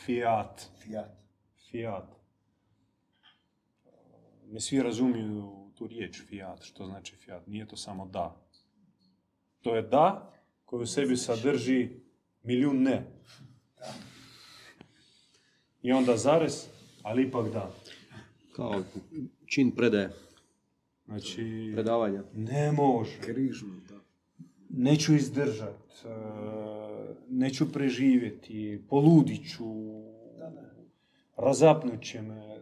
[0.06, 1.12] fiat, Fiat.
[1.70, 2.16] fiat.
[4.46, 7.48] Ne svi razumiju tu riječ fiat, što znači fiat.
[7.48, 8.42] Nije to samo da.
[9.62, 10.34] To je da
[10.66, 11.90] koji u sebi sadrži
[12.44, 13.06] milijun ne.
[15.82, 16.66] I onda zarez,
[17.04, 17.72] ali ipak da.
[18.56, 18.84] Kao
[19.46, 20.10] čin predaje,
[21.06, 22.24] Znači, predavanja.
[22.36, 23.20] ne može.
[23.22, 23.96] Križno, da.
[24.70, 26.10] neću izdržat, e,
[27.30, 29.66] neću preživjeti, poludit ću,
[31.38, 32.60] razapnut će me.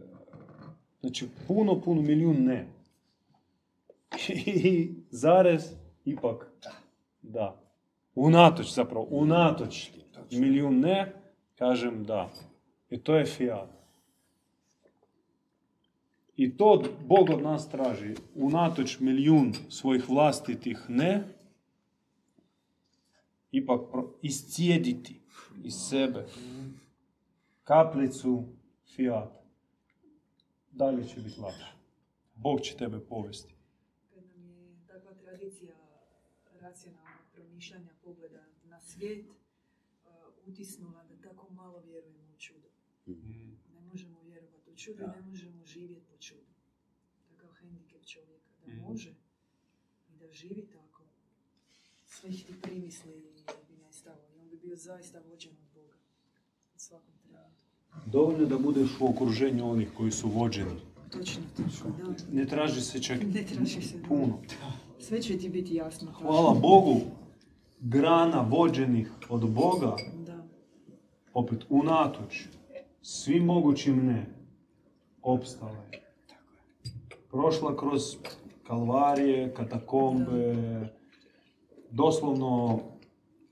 [1.00, 2.68] Znači, puno, puno, milijun ne.
[4.46, 5.72] I zarez,
[6.06, 6.52] ipak,
[7.22, 7.67] da.
[8.20, 9.92] Unatoč, zapravo, unatoč
[10.32, 11.14] milijun ne,
[11.56, 12.30] kažem da.
[12.90, 13.70] I to je fiat.
[16.36, 18.16] I to Bog od nas traži.
[18.36, 21.24] Unatoč milijun svojih vlastitih ne,
[23.52, 23.82] ipak
[24.22, 25.20] iscijediti
[25.64, 26.26] iz sebe
[27.64, 28.44] kaplicu
[28.96, 29.42] fiata.
[30.72, 31.74] Dalje će biti lakše.
[32.36, 33.56] Bog će tebe povesti.
[34.14, 35.74] Kad nam je takva tradicija
[36.62, 39.34] racionalnog promišljanja pogleda na svijet uh,
[40.46, 42.68] utisnula da tako malo vjerujemo u čudo.
[43.74, 46.52] Ne možemo vjerovati u čudo i ne možemo živjeti po čudu.
[47.30, 48.82] Takav hendikep čovjeka da Mhm.
[48.82, 49.10] može
[50.10, 51.04] i da živi tako.
[52.06, 53.12] Sve ti primisli
[53.70, 55.94] bi nestalo i on bi bio zaista vođen od Boga
[56.76, 57.64] u svakom trenutku.
[58.06, 60.80] Dovoljno da budeš u okruženju onih koji su vođeni.
[61.12, 62.16] Točno, točno, da.
[62.32, 64.42] Ne traži se čak Ne traži se puno.
[65.00, 66.12] Sve će ti biti jasno.
[66.12, 67.02] Hvala Bogu,
[67.80, 70.48] grana vođenih od Boga, Da.
[71.34, 72.48] opet unatoč
[73.02, 74.26] svim mogućim ne,
[75.22, 76.02] opstala je.
[77.32, 78.02] Prošla kroz
[78.68, 80.56] kalvarije, katakombe,
[81.92, 82.80] doslovno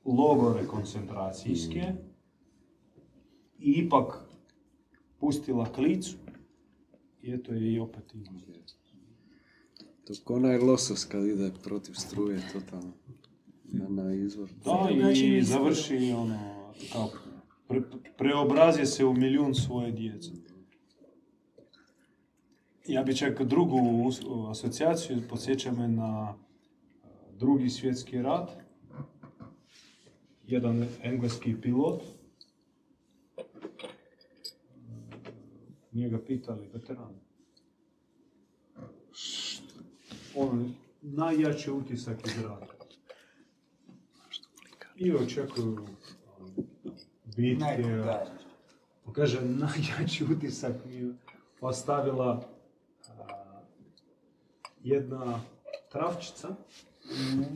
[0.05, 1.93] logore koncentracijske
[3.59, 4.25] i ipak
[5.19, 6.15] pustila klicu
[7.21, 8.55] i eto je i opet izgubila.
[10.05, 12.91] To onaj losos kad ide protiv struje, totalno.
[13.67, 14.49] Na, na izvor.
[14.65, 15.43] Da, i ishodom.
[15.43, 16.39] završi ono,
[16.93, 17.09] kao,
[17.67, 17.81] pre,
[18.17, 20.31] preobrazije se u milijun svoje djece.
[22.87, 23.77] Ja bi čak drugu
[24.49, 28.49] asocijaciju, podsjeća me na e, drugi svjetski rat.
[30.47, 32.01] Jedan engleski pilot.
[33.37, 33.41] E,
[35.91, 37.13] Nije ga pitali, veteran.
[40.35, 42.74] On, najjači utisak iz rata.
[44.95, 45.87] I očekuju um,
[47.37, 47.83] bitke.
[49.05, 51.13] On kaže, najjači utisak mi
[51.61, 52.49] ostavila
[53.07, 53.61] a,
[54.83, 55.41] jedna
[55.91, 56.55] travčica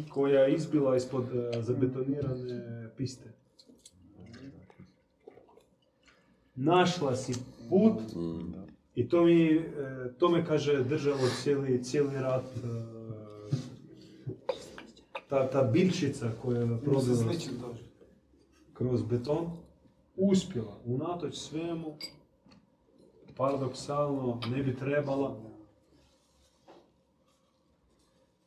[0.09, 3.33] koja je izbila ispod a, zabetonirane piste.
[6.55, 7.33] Našla si
[7.69, 7.99] put
[8.95, 9.63] i to mi, e,
[10.17, 12.43] to me kaže držalo cijeli, cijeli rat.
[12.45, 12.99] e,
[15.29, 17.83] Ta, ta biljčica koja je dođe.
[18.73, 19.49] kroz beton,
[20.15, 21.95] uspjela, unatoč svemu,
[23.37, 25.39] paradoksalno, ne bi trebala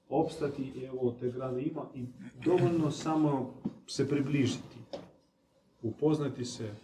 [0.08, 2.06] opstati i evo te grane ima i
[2.44, 3.54] dovoljno samo
[3.86, 4.76] se približiti,
[5.82, 6.74] upoznati se,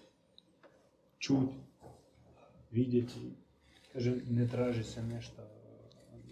[1.18, 1.54] čuti,
[2.70, 3.32] vidjeti.
[3.92, 5.42] Kažem, ne traži se nešto,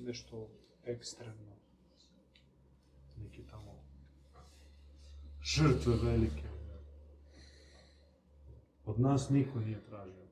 [0.01, 0.49] nešto
[0.85, 1.53] ekstremno,
[3.17, 3.73] neki tamo
[5.47, 6.43] žrtve velike.
[8.87, 10.27] Od nas niko nije tražio.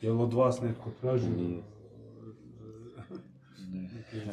[0.00, 1.30] Jel od vas netko tražio?
[1.30, 1.62] Nije.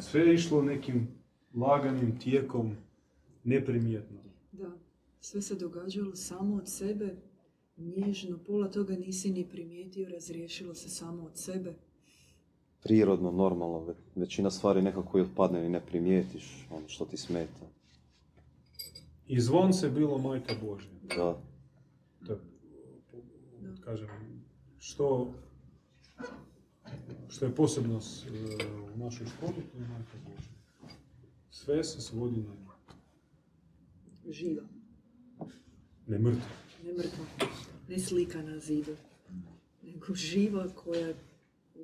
[0.00, 1.08] Sve je išlo nekim
[1.54, 2.76] laganim tijekom,
[3.44, 4.18] neprimjetno.
[4.52, 4.70] Da,
[5.20, 7.16] sve se događalo samo od sebe,
[7.76, 11.74] nježno, pola toga nisi ni primijetio, razriješilo se samo od sebe.
[12.82, 17.66] prirodno, normalno, ve- većina stvari nekako i otpadne i ne primijetiš ono što ti smeta.
[19.26, 20.90] I zvonce bilo majka Božja.
[21.06, 21.42] Da,
[22.20, 22.36] Da,
[23.80, 24.08] kažem,
[24.78, 25.34] što,
[27.28, 28.24] što je posebno s-
[28.86, 30.52] u našoj školi, to je majka Božja.
[31.50, 32.62] Sve se svodi na nju.
[34.26, 34.62] Živa,
[36.06, 36.42] Ne mrtva.
[36.84, 37.24] ne mrtva,
[37.88, 38.96] ne slika na zidu,
[39.82, 41.14] nego živa koja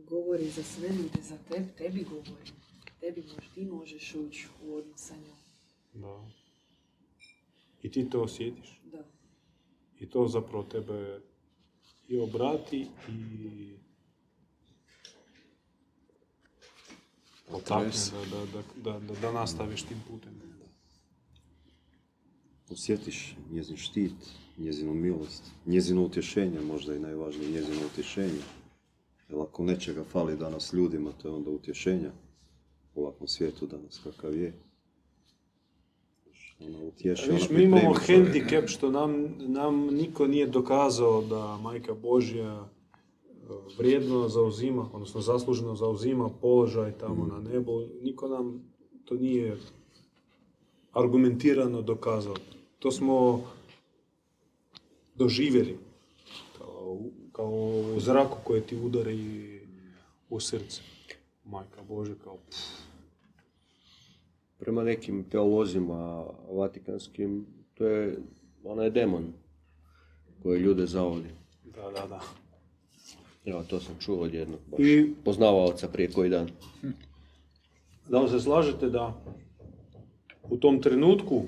[0.01, 2.51] govori za sve ljude, za tebe, tebi govori.
[3.01, 5.37] Tebi mož, ti možeš ući u odnos sa njom.
[5.95, 6.29] Da.
[7.83, 8.81] I ti to osjetiš.
[8.93, 9.05] Da,
[10.01, 11.21] I to zapravo tebe
[12.09, 13.73] i obrati i
[17.51, 17.91] potakne
[18.31, 20.49] da, da, da, da nastaviš tim putem.
[22.71, 24.13] osjetiš njezin štit,
[24.59, 28.43] njezinu milost, njezino utješenje, možda i najvažnije njezino utješenje.
[29.29, 32.13] Jer ako nečega fali danas ljudima, to je onda utješenja
[32.95, 34.68] u ovakvom svijetu danas kakav je.
[36.61, 41.95] Ona utješi, Viš, ona mi imamo hendikep što nam, nam niko nije dokazao da Majka
[41.95, 42.67] Božja e,
[43.79, 47.83] vrijedno zauzima, odnosno zasluženo zauzima položaj tamo na nebu.
[48.03, 48.63] Niko nam
[49.05, 49.57] to nije
[50.93, 52.35] argumentirano dokazao.
[52.79, 53.41] To smo
[55.15, 55.79] doživjeli
[56.59, 56.99] kao,
[57.33, 57.51] kao
[57.97, 59.61] u zraku koje ti udari
[60.31, 60.83] u srce.
[61.45, 62.88] Majka Božja kao pff,
[64.59, 68.19] Prema nekim teolozima vatikanskim, to je
[68.65, 69.33] onaj demon
[70.43, 71.29] koji ljude zavodi.
[71.65, 72.21] da, da, da.
[73.45, 76.49] Evo, to sam čuo od jednog baš I- poznavaoca prije koji dan.
[78.09, 79.23] Da li se slažete da
[80.51, 81.43] u tom trenutku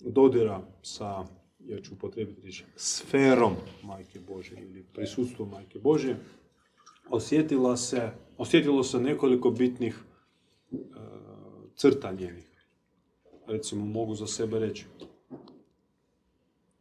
[0.00, 1.24] dodira sa,
[1.66, 6.16] ja ću upotrijebiti riječ, sferom Majke Božje ili prisutstvom Majke Božje,
[7.10, 9.98] osjetila se, osjetilo se nekoliko bitnih
[10.72, 10.76] e,
[11.76, 12.45] crta njenih.
[13.48, 14.84] Recimo, mogu za sebe reći.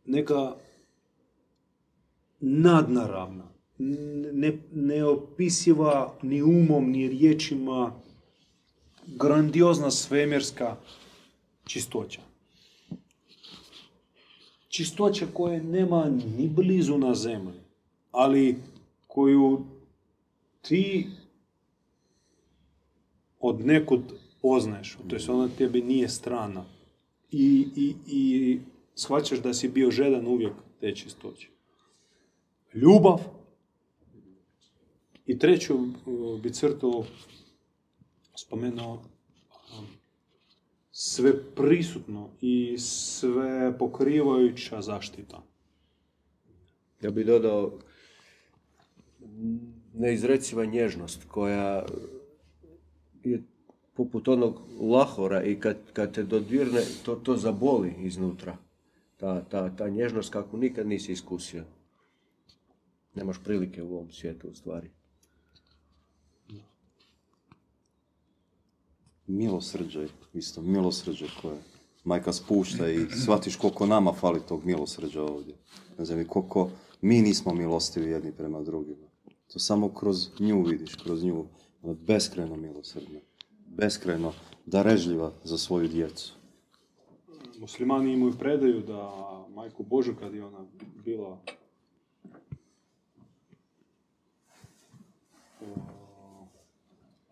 [0.05, 0.55] Neka
[2.39, 3.47] nadnaravna,
[3.77, 7.93] ne, neopisiva ni umom, ni riječima,
[9.07, 10.77] grandiozna svemirska
[11.65, 12.21] čistoća.
[14.67, 17.59] Čistoća koje nema ni blizu na zemlji,
[18.11, 18.55] ali
[19.07, 19.65] koju
[20.61, 21.07] ti
[23.39, 24.01] od nekud
[24.45, 26.65] poznaješ, to ona tebi nije strana.
[27.31, 28.59] I, i, i
[28.95, 31.49] shvaćaš da si bio žedan uvijek te čistoće.
[32.73, 33.19] Ljubav,
[35.25, 37.05] I treću uh, bi crtu
[38.35, 39.87] spomenuo um,
[40.91, 45.43] sve prisutno i sve pokrivajuća zaštita.
[47.01, 47.79] Ja bih dodao
[49.93, 51.85] neizreciva nježnost koja
[53.95, 58.57] poput onog lahora i kad, kad te dodirne, to, to zaboli iznutra.
[59.17, 61.63] Ta, ta, ta nježnost kako nikad nisi iskusio.
[63.15, 64.89] Nemaš prilike u ovom svijetu u stvari.
[69.27, 71.57] Milosrđe, isto, milosrđe koje
[72.03, 75.55] majka spušta i shvatiš koliko nama fali tog milosrđa ovdje.
[75.97, 76.69] Ne znam, koliko
[77.01, 79.07] mi nismo milostivi jedni prema drugima.
[79.53, 81.45] To samo kroz nju vidiš, kroz nju.
[81.83, 83.19] Je beskrajno milosrdna,
[83.77, 84.33] beskrajno
[84.65, 86.33] darežljiva za svoju djecu.
[87.59, 89.11] Muslimani imaju predaju da
[89.55, 90.65] majku Božu kad je ona
[91.05, 91.37] bila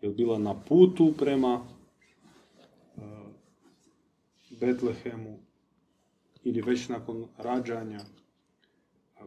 [0.00, 1.60] je bila na putu prema
[2.96, 3.00] e,
[4.60, 5.38] Betlehemu
[6.44, 8.00] ili već nakon rađanja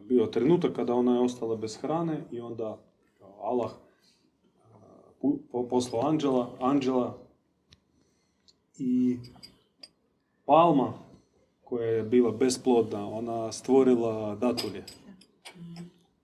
[0.02, 2.78] bio trenutak kada ona je ostala bez hrane i onda
[3.40, 3.70] Allah
[5.70, 7.18] poslao anđela, anđela
[8.78, 9.18] i
[10.44, 10.92] palma
[11.64, 14.84] koja je bila besplodna, ona stvorila datulje.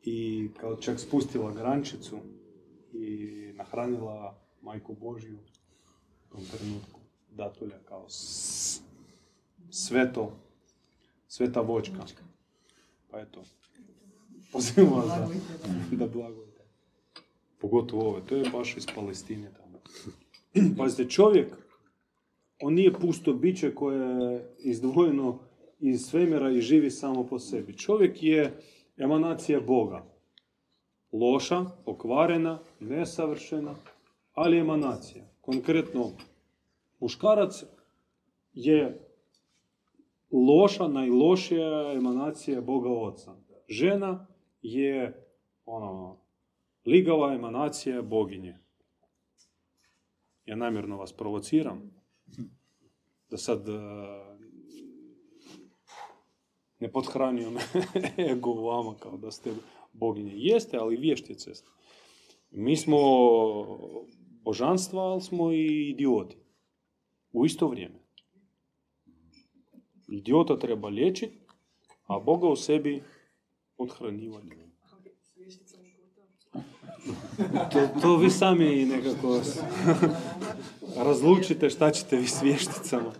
[0.02, 2.16] I kao čak spustila grančicu
[2.92, 8.80] i nahranila majku Božju u tom trenutku datulja kao s-
[9.70, 10.32] sveto,
[11.28, 12.04] sveta voćka.
[13.10, 13.42] Pa eto,
[14.52, 15.28] pozivam vas da,
[15.96, 16.53] da blagujete.
[17.64, 19.78] Pogotovo ove, to je baš iz Palestine tamo.
[20.78, 21.56] Pazite, čovjek,
[22.62, 25.38] on nije pusto biće koje je izdvojeno
[25.80, 27.76] iz svemira i živi samo po sebi.
[27.76, 28.60] Čovjek je
[28.96, 30.04] emanacija Boga.
[31.12, 33.74] Loša, pokvarena, nesavršena,
[34.32, 35.24] ali emanacija.
[35.40, 36.10] Konkretno,
[37.00, 37.64] muškarac
[38.54, 39.00] je
[40.30, 43.34] loša, najlošija emanacija Boga Oca.
[43.68, 44.26] Žena
[44.62, 45.26] je
[45.66, 46.23] ono,
[46.86, 48.58] ligava emanacija boginje.
[50.46, 51.90] Ja namjerno vas provociram
[53.30, 53.72] da sad e,
[56.78, 57.60] ne podhranio me
[58.32, 59.54] ego vama kao da ste
[59.92, 60.32] boginje.
[60.34, 61.68] Jeste, ali vještice ste.
[62.50, 62.98] Mi smo
[64.42, 66.36] božanstva, ali smo i idioti.
[67.32, 68.04] U isto vrijeme.
[70.08, 71.38] Idiota treba liječiti,
[72.06, 73.02] a Boga u sebi
[73.76, 74.63] podhranjivati.
[77.72, 79.40] To, to vi sami nekako
[80.96, 83.12] razlučite šta ćete vi s vješticama.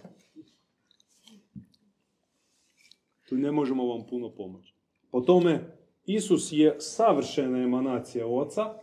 [3.28, 4.74] Tu ne možemo vam puno pomoći.
[5.10, 5.76] Po tome,
[6.06, 8.74] Isus je savršena emanacija Oca.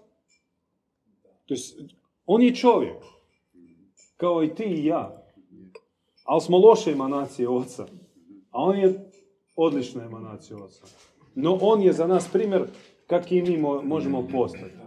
[1.45, 1.55] To
[2.25, 2.97] on je čovjek.
[4.17, 5.23] Kao i ti i ja.
[6.23, 7.83] Ali smo loše emanacije Oca.
[8.51, 9.11] A on je
[9.55, 10.83] odlična emanacija Oca.
[11.35, 12.65] No on je za nas primjer
[13.07, 14.80] kak i mi mo- možemo postati.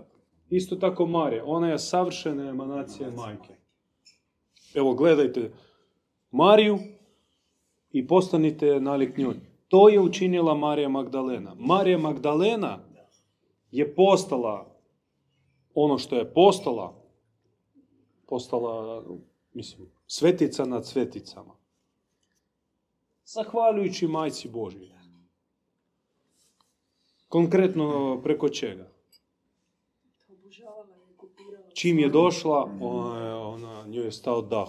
[0.56, 3.54] Isto tako Marija, ona je savršena emanacija majke.
[4.74, 5.52] Evo, gledajte
[6.30, 6.78] Mariju
[7.92, 9.34] i postanite nalik njoj.
[9.68, 11.54] To je učinila Marija Magdalena.
[11.58, 12.78] Marija Magdalena
[13.70, 14.66] je postala
[15.74, 16.94] ono što je postala,
[18.26, 19.04] postala,
[19.54, 21.54] mislim, svetica nad sveticama.
[23.24, 24.88] Zahvaljujući majci Božjoj.
[27.28, 28.93] Konkretno preko čega?
[31.74, 34.68] Čim je došla, ona, je- ona, njoj je stao dah.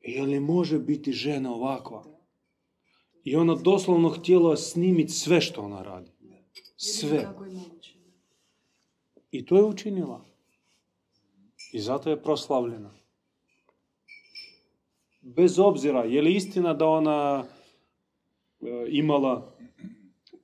[0.00, 2.04] Je li može biti žena ovakva?
[3.24, 6.10] I ona doslovno htjela snimiti sve što ona radi.
[6.76, 7.28] Sve.
[9.30, 10.24] I to je učinila.
[11.72, 12.90] I zato je proslavljena.
[15.20, 17.44] Bez obzira, je li istina da ona
[18.60, 19.53] e, imala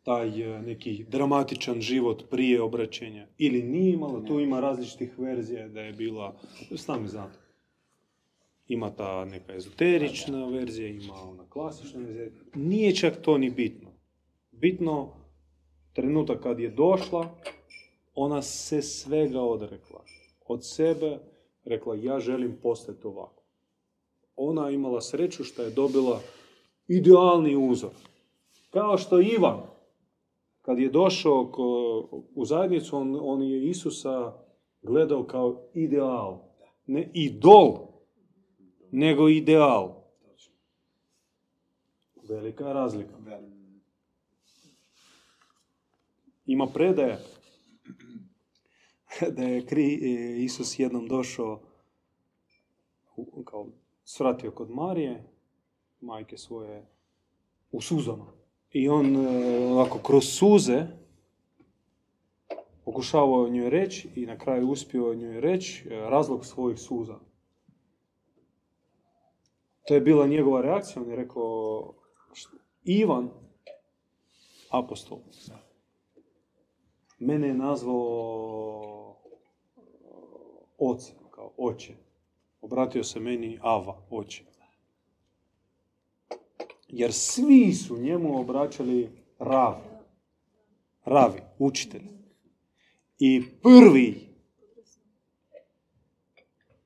[0.03, 5.81] taj e, neki dramatičan život prije obraćenja ili nije imala, tu ima različitih verzija da
[5.81, 6.37] je bila,
[6.77, 7.39] sami znate.
[8.69, 12.43] Ima ta neka ezoterična verzija, ima ona klasična verzija.
[12.55, 13.91] Nije čak to ni bitno.
[14.51, 15.13] Bitno
[15.93, 17.35] trenutak kad je došla,
[18.15, 20.05] ona se svega odrekla.
[20.47, 21.19] Od sebe
[21.65, 23.43] rekla ja želim postati ovako.
[24.37, 26.21] Ona imala sreću što je dobila
[26.89, 27.91] idealni uzor.
[28.71, 29.61] Kao što Ivan,
[30.71, 34.33] kad je došao ko- u zajednicu, on, on je Isusa
[34.83, 36.39] gledao kao ideal.
[36.87, 37.89] Ne idol,
[38.91, 40.03] nego ideal.
[42.29, 43.15] Velika razlika.
[46.47, 47.19] Ima predaje
[49.37, 51.61] da je kri, e, Isus jednom došao,
[53.45, 53.67] kao
[54.05, 55.25] svratio kod Marije,
[56.01, 56.87] majke svoje,
[57.73, 58.40] u suzama.
[58.73, 59.29] I on e,
[59.67, 60.87] ovako kroz suze
[62.85, 67.19] pokušavao njoj reći i na kraju uspio njoj reći e, razlog svojih suza.
[69.87, 71.95] To je bila njegova reakcija, on je rekao,
[72.33, 73.31] "Št- Ivan,
[74.71, 75.19] apostol,
[77.19, 79.17] mene je nazvao
[80.79, 81.95] ocem, kao oče.
[82.61, 84.45] Obratio se meni Ava, oče.
[86.93, 89.91] Jer svi su njemu obraćali ravi.
[91.05, 92.03] Ravi, učitelj.
[93.19, 94.29] I prvi,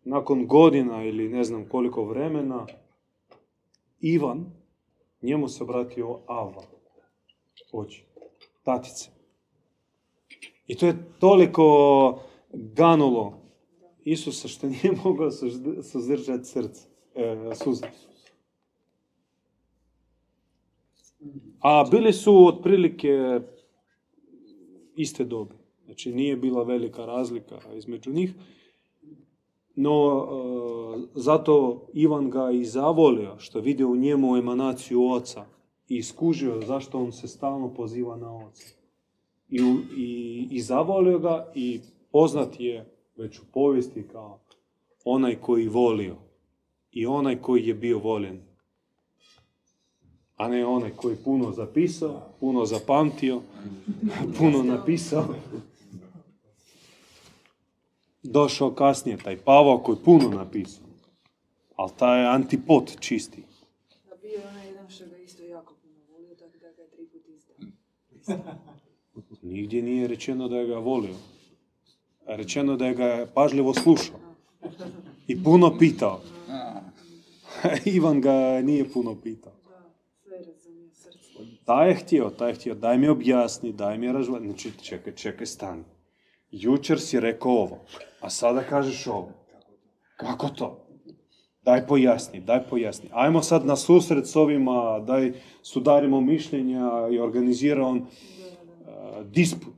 [0.05, 2.67] nakon godina ili ne znam koliko vremena,
[4.01, 4.47] Ivan,
[5.23, 6.63] njemu se obratio Ava,
[7.73, 8.05] oče,
[8.63, 9.11] tatice.
[10.67, 12.21] I to je toliko
[12.53, 13.45] ganulo
[14.05, 15.31] Isusa što nije mogao
[15.83, 17.87] suzdržati srce, e, suze.
[21.65, 23.41] A bili su otprilike
[24.97, 25.55] iste dobi.
[25.85, 28.35] Znači nije bila velika razlika između njih.
[29.77, 35.45] No, e, zato Ivan ga i zavolio, što vidio u njemu emanaciju oca
[35.89, 38.67] i iskužio zašto on se stalno poziva na oca.
[39.49, 39.61] I,
[39.97, 41.81] i, i zavolio ga i
[42.13, 44.41] poznat je već u povijesti kao
[45.05, 46.17] onaj koji volio
[46.93, 48.54] i onaj koji je bio voljen.
[50.37, 53.41] A ne onaj koji puno zapisao, puno zapamtio,
[54.39, 55.35] puno napisao.
[58.23, 60.85] Došao kasnije taj Pavao koji puno napisao.
[61.77, 63.43] Ali taj je antipod čisti.
[64.09, 66.91] Da bio je onaj jedan što ga isto jako puno volio, tako da ga je
[66.91, 68.37] tri put izdao.
[69.43, 71.15] Nigdje nije rečeno da je ga volio.
[72.27, 74.17] Rečeno da je ga pažljivo slušao.
[75.27, 76.21] I puno pitao.
[77.97, 79.53] Ivan ga nije puno pitao.
[79.69, 79.91] Da,
[80.23, 81.24] sve razumio srce.
[81.65, 84.41] Taj je htio, taj je htio, daj mi objasni, daj mi razvoj.
[84.41, 85.85] Znači, čekaj, čekaj, stani.
[86.51, 87.85] Jučer si rekao ovo,
[88.21, 89.33] a sada kažeš ovo.
[90.17, 90.81] Kako to?
[91.63, 93.09] Daj pojasni, daj pojasni.
[93.13, 95.33] Ajmo sad na susret s ovima, daj
[95.63, 98.07] sudarimo mišljenja i organizira on
[99.25, 99.75] disput,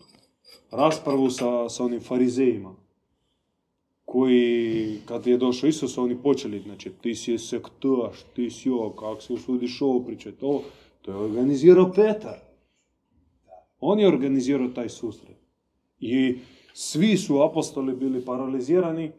[0.71, 2.75] raspravu sa, sa onim farizejima
[4.05, 9.21] koji, kad je došao Isus, oni počeli, znači, ti si sektaš, ti si ovo, kako
[9.21, 10.63] se usudiš ovo pričati, ovo,
[11.07, 12.39] to je organizirao Petar.
[13.81, 15.37] On je organizirao taj susret.
[16.01, 16.39] I
[16.75, 19.13] svi su apostoli bili paralizirani,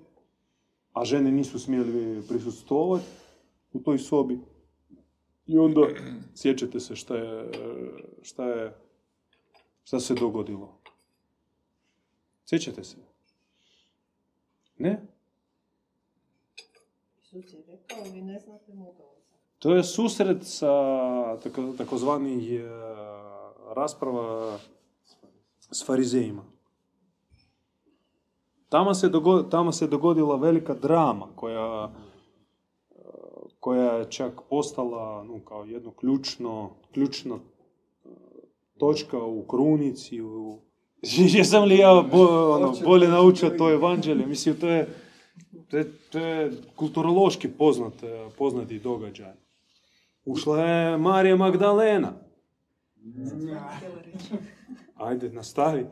[0.94, 3.06] a žene nisu smjeli prisustvovati
[3.74, 4.40] u toj sobi.
[5.46, 5.82] I onda,
[6.42, 7.52] sjećate se šta je,
[8.22, 8.74] šta je,
[9.84, 10.82] šta se dogodilo.
[12.46, 12.98] Sjećate se?
[14.78, 15.02] Ne?
[17.22, 19.17] Isus je rekao, vi ne znate moga oca.
[19.60, 20.74] To je susret sa
[21.44, 22.70] tako, takozvani e,
[23.76, 24.58] rasprava
[25.72, 26.44] s farizejima.
[28.70, 31.92] Tamo se, dogo, tamo se dogodila velika drama koja,
[33.60, 38.10] koja je čak postala no, kao jedno ključno, ključna e,
[38.78, 40.22] točka u krunici.
[40.22, 40.60] U...
[41.36, 44.26] Jesam li ja bo, ono, bolje naučio to evanđelje?
[44.26, 44.90] Mislim, to je,
[45.70, 47.94] to je, to je kulturološki poznat,
[48.38, 49.47] poznati događaj.
[50.28, 52.14] Ušla je Marija Magdalena.
[54.98, 55.86] Ajde, nastavi.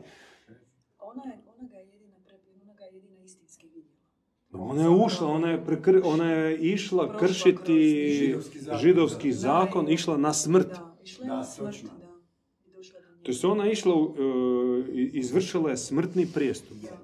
[1.00, 4.64] Ona, je, ona ga je jedina prepila, ona ga je jedina istinski vidjela.
[4.64, 7.72] Ona je ušla, ona je, prekr, ona je išla Prošla kršiti
[8.12, 9.34] židovski zakon, židovski da.
[9.36, 10.68] zakon, Da, je- išla na smrt.
[10.68, 12.06] Da, išla je na smrt, da.
[13.22, 13.98] To jest ona išla, e,
[14.92, 16.76] i- izvršila je smrtni prijestup.
[16.78, 16.96] Da.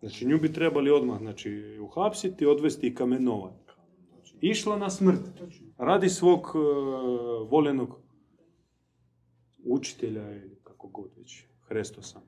[0.00, 1.50] Znači nju bi trebali odmah znači,
[1.80, 3.72] uhapsiti, odvesti i kamenovati.
[4.42, 5.20] Išla na smrt.
[5.78, 6.58] Radi svog e,
[7.50, 7.98] voljenog
[9.64, 12.20] učitelja ili kako god već, Hrestosa.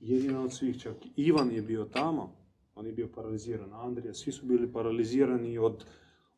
[0.00, 0.96] Jedina od svih čak.
[1.16, 2.32] Ivan je bio tamo,
[2.74, 3.72] on je bio paraliziran.
[3.72, 5.84] Andrija, svi su bili paralizirani od,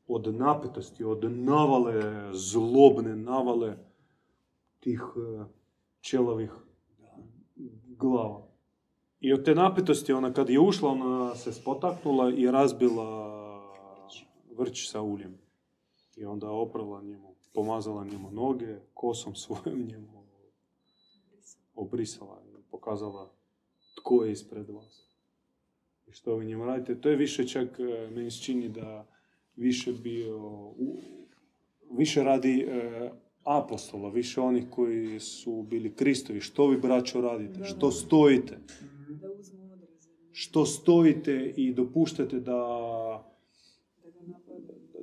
[0.07, 3.77] od napetosti, od navale, zlobne navale
[4.81, 5.45] tih e,
[6.01, 6.51] čelavih
[7.87, 8.49] glava.
[9.21, 13.38] I od te napetosti, ona kad je ušla, ona se spotaknula i razbila
[14.59, 15.39] vrč sa uljem.
[16.17, 20.19] I onda oprala njemu, pomazala njemu noge, kosom svojom njemu
[21.75, 23.33] obrisala i pokazala
[23.97, 25.09] tko je ispred vas.
[26.07, 27.01] I što vi njemu radite.
[27.01, 29.07] To je više čak, e, meni se čini da
[29.57, 30.73] više bio,
[31.91, 33.11] više radi e,
[33.45, 36.41] apostola, više onih koji su bili Kristovi.
[36.41, 37.65] Što vi, braćo, radite?
[37.65, 38.59] Što stojite?
[40.33, 42.59] Što stojite i dopuštate da.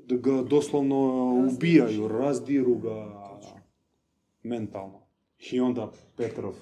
[0.08, 0.98] Da ga doslovno
[1.54, 3.26] ubijaju, razdiru ga
[4.44, 5.02] mentalno.
[5.52, 6.54] I onda Petrov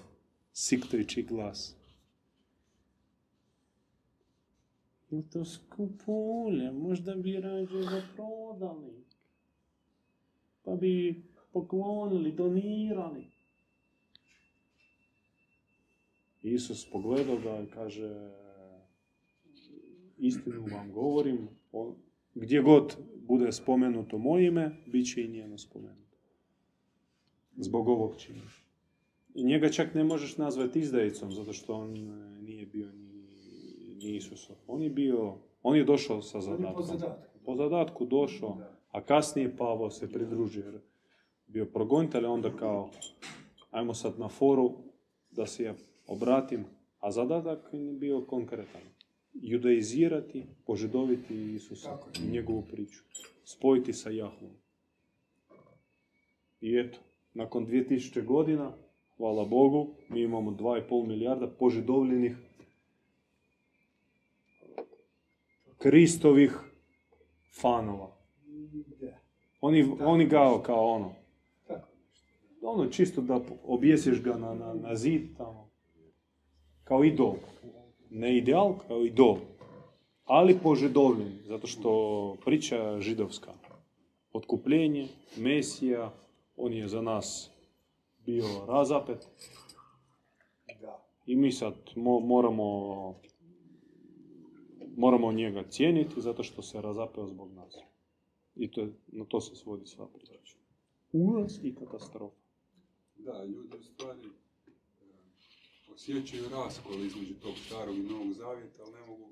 [0.54, 1.76] siktajući glas.
[5.10, 9.04] Je to skupulje, možda bi rađe ga prodali.
[10.64, 13.28] Pa bi poklonili, donirali.
[16.42, 18.32] Isus pogledao ga i kaže,
[20.18, 21.50] istinu vam govorim,
[22.36, 26.18] gdje god bude spomenuto moje ime, bit će i njeno spomenuto.
[27.58, 28.42] Zbog ovog čina.
[29.36, 33.28] I njega čak ne možeš nazvati izdajicom, zato što on e, nije bio ni,
[34.04, 34.56] ni Isusov.
[34.68, 36.84] On je bio, on je došao sa je po zadatkom.
[36.84, 37.40] zadatku.
[37.46, 38.58] Po zadatku došao,
[38.92, 40.80] a kasnije Pavo se pridružio jer
[41.48, 42.90] bio progonitelj, onda kao,
[43.72, 44.72] ajmo sad na foru
[45.32, 45.74] da se ja
[46.08, 46.66] obratim,
[47.00, 48.82] a zadatak je bio konkretan.
[49.34, 53.04] Judaizirati, požidoviti Isusa i njegovu priču.
[53.44, 54.52] Spojiti sa Jahvom.
[56.62, 57.00] I eto,
[57.34, 58.74] nakon 2000 godina,
[59.18, 62.38] hvala Bogu, mi imamo 2,5 milijarda požidovljenih
[65.78, 66.58] Kristovih
[67.62, 68.16] fanova.
[69.62, 71.16] Oni, oni ga kao ono,
[72.62, 75.70] ono čisto da objesiš ga na, na, na zid tamo.
[76.84, 77.36] Kao idol.
[78.14, 79.38] Ne ideal, kao idol.
[80.26, 81.92] Ali požidovljen, zato što
[82.46, 83.54] priča židovska.
[84.34, 85.08] Otkupljenje,
[85.38, 86.14] Mesija,
[86.58, 87.52] on je za nas
[88.26, 89.28] bio razapet
[90.82, 91.06] Da.
[91.26, 92.66] i mi sad mo- moramo
[94.98, 97.78] moramo njega cijeniti zato što se razapeo zbog nas.
[98.56, 100.34] I to na to se svodi sva priča.
[101.12, 102.36] Užas i katastrofa.
[103.16, 104.30] Da, ljudi u stvari
[105.96, 109.30] osjećaju raskol između tog starog i novog zavjeta, ali ne mogu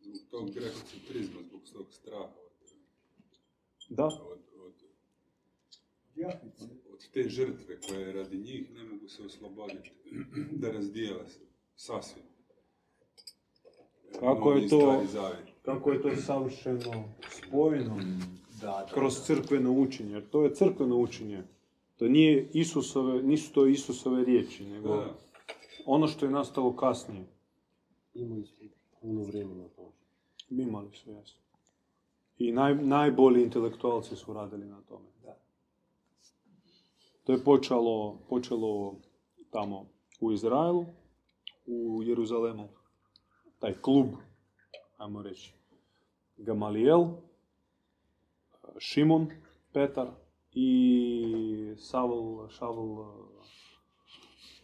[0.00, 2.52] zbog tog grekocentrizma, zbog tog straha od,
[3.88, 4.72] Da, od, od,
[6.92, 9.90] od te žrtve koje je radi njih ne mogu se osloboditi,
[10.52, 11.40] da razdijele se
[11.76, 12.24] sasvim.
[14.20, 15.02] Kako je to-
[15.62, 17.96] kako je to savršeno spojeno
[18.60, 18.88] Da, da.
[18.94, 20.12] kroz crkveno učenje.
[20.12, 21.42] Jer to je crkveno učenje.
[21.96, 25.14] To nije Isusove, nisu to Isusove riječi, nego Da,
[25.86, 27.26] ono što je nastalo kasnije.
[28.14, 28.68] Imali smo
[29.00, 29.92] puno vremena to.
[30.50, 31.40] Imali su, jasno.
[32.38, 35.06] I naj, najbolji intelektualci su radili na tome.
[35.22, 35.38] Da.
[37.24, 38.94] To je počelo, počelo
[39.50, 39.86] tamo
[40.20, 40.86] u Izraelu,
[41.66, 42.68] u Jeruzalemu.
[43.58, 44.06] Taj klub,
[44.96, 45.54] ajmo reći,
[46.36, 47.06] Gamaliel,
[48.78, 49.30] Šimon,
[49.72, 50.10] Petar
[50.52, 53.04] i Savl, Šavl,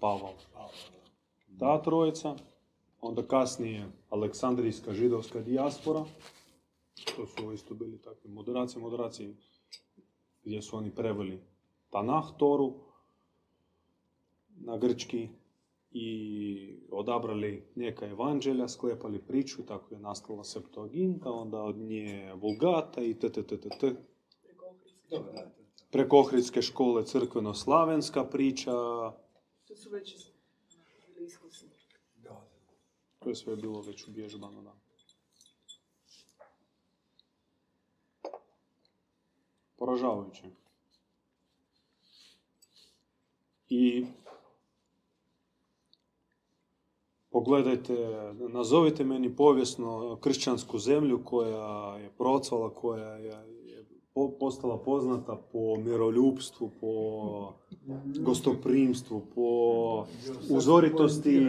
[0.00, 0.34] Pavel.
[1.58, 2.34] Ta trojica,
[3.00, 6.04] onda kasnije Aleksandrijska židovska dijaspora,
[7.16, 9.34] to su isto bili takvi moderaci, moderaci
[10.44, 11.40] gdje su oni preveli
[11.90, 12.74] Tanah Toru
[14.60, 15.28] na grčki
[15.90, 23.02] i odabrali neka evanđelja, sklepali priču i tako je nastala Septuaginta, onda od nje Vulgata
[23.02, 23.94] i t, t, t, t, t.
[25.90, 27.04] Preko Ohridske Dobro, da, škole.
[27.04, 28.72] crkveno-slavenska priča,
[29.68, 30.37] To su već
[31.28, 31.68] iskusni.
[32.16, 32.46] Da,
[33.18, 34.62] to je sve bilo već uvježbano.
[34.62, 34.74] Da.
[39.76, 40.42] Poražavajuće.
[43.68, 44.06] I
[47.30, 47.94] pogledajte,
[48.48, 53.57] nazovite meni povijesno kršćansku zemlju koja je procvala, koja je
[54.40, 56.92] postala poznata po miroljubstvu, po
[58.20, 60.06] gostoprimstvu, po
[60.50, 61.48] uzoritosti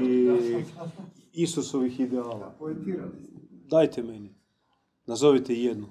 [1.33, 2.55] Isusovih ideala.
[3.69, 4.29] Dajte meni.
[5.05, 5.87] Nazovite jednu.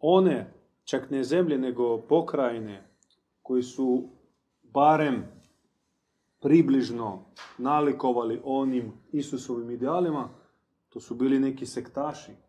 [0.00, 0.52] One,
[0.84, 2.88] čak ne zemlje, nego pokrajine,
[3.42, 4.08] koji su
[4.62, 5.24] barem
[6.40, 7.24] približno
[7.58, 10.28] nalikovali onim Isusovim idealima,
[10.88, 12.45] to su bili neki sektaši.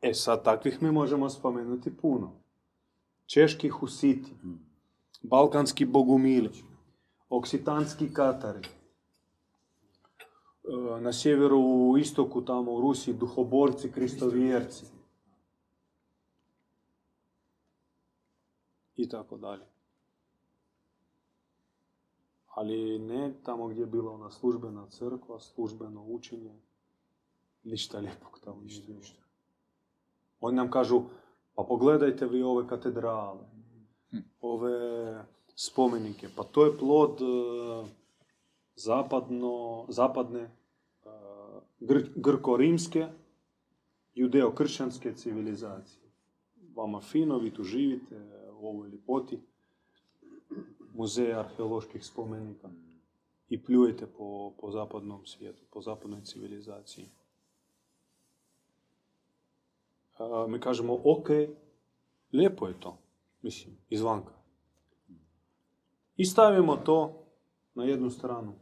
[0.00, 2.32] E sad, takvih mi možemo spomenuti puno.
[3.26, 4.32] Češki husiti,
[5.22, 6.50] balkanski bogumili,
[7.28, 8.60] oksitanski katari,
[10.64, 14.86] e, na sjeveru istoku tamo u Rusiji duhoborci, kristovjerci
[18.96, 19.66] i tako dalje.
[22.46, 26.54] Ali ne tamo gdje je bila ona službena crkva, službeno učenje,
[27.64, 29.25] ništa lijepog tamo nije bilo.
[30.40, 31.02] Oni nam kažu,
[31.56, 33.40] Pa pogledajte vi ove katedrale,
[34.40, 35.24] ove
[35.54, 36.28] spomenike.
[36.36, 37.24] Pa to je plod e,
[38.74, 40.50] zapadno, zapadne e,
[41.80, 43.06] gr- grko-rimske,
[44.14, 46.12] judeo-kršćanske civilizacije.
[46.74, 48.20] Vama fino, vi tu živite
[48.60, 49.40] u ovoj ljepoti
[50.94, 52.70] muzeja arheoloških spomenika
[53.48, 57.08] i pljujete po, po zapadnom svijetu, po zapadnoj civilizaciji.
[60.48, 61.28] Mi kažemo, ok,
[62.32, 62.98] lijepo je to,
[63.42, 64.32] mislim, izvanka.
[66.16, 67.24] I stavimo to
[67.74, 68.52] na jednu stranu,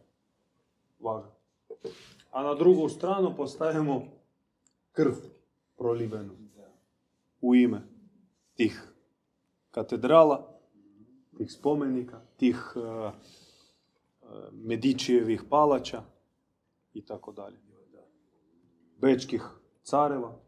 [1.00, 1.34] vaga.
[2.30, 4.02] A na drugu stranu postavimo
[4.92, 5.14] krv
[5.76, 6.44] prolivenu
[7.40, 7.82] u ime
[8.54, 8.92] tih
[9.70, 10.60] katedrala,
[11.36, 13.12] tih spomenika, tih uh, uh,
[14.52, 16.02] Medičijevih palača
[16.92, 17.56] i tako dalje.
[19.00, 19.42] Bečkih
[19.82, 20.38] careva.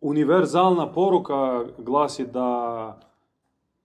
[0.00, 3.00] Univerzalna poruka glasi da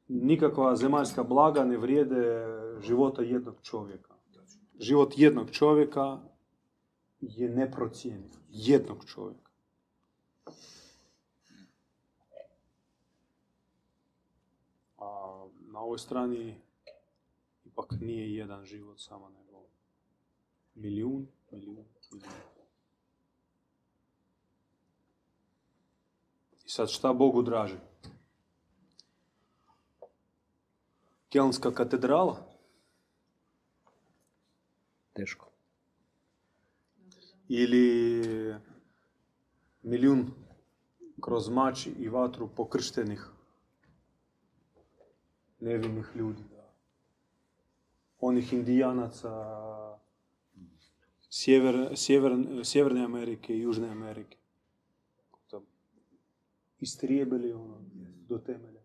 [0.08, 2.48] nikakva zemaljska blaga ne vrijede
[2.82, 4.14] života jednog čovjeka.
[4.80, 6.20] Život jednog čovjeka
[7.22, 8.32] je neprocijenjiv.
[8.50, 9.52] Jednog čovjeka.
[14.98, 16.62] A na ovoj strani
[17.66, 19.64] ipak nije jedan život samo, nego
[20.76, 22.55] milijun, milijun, milijun.
[26.76, 27.78] Sad šta Bogu draži?
[31.30, 32.38] Kelnska katedrala?
[35.14, 35.52] Teško.
[37.48, 38.56] ili
[39.84, 40.32] milijun
[41.22, 43.30] kroz mač i vatru pokrštenih
[45.60, 46.44] nevinih ljudi.
[48.20, 49.32] Onih indijanaca
[51.30, 52.32] sjever, sjever,
[52.64, 54.38] Sjeverne Amerike i Južne Amerike.
[56.86, 57.78] Istrijebili ono
[58.30, 58.76] do temelja.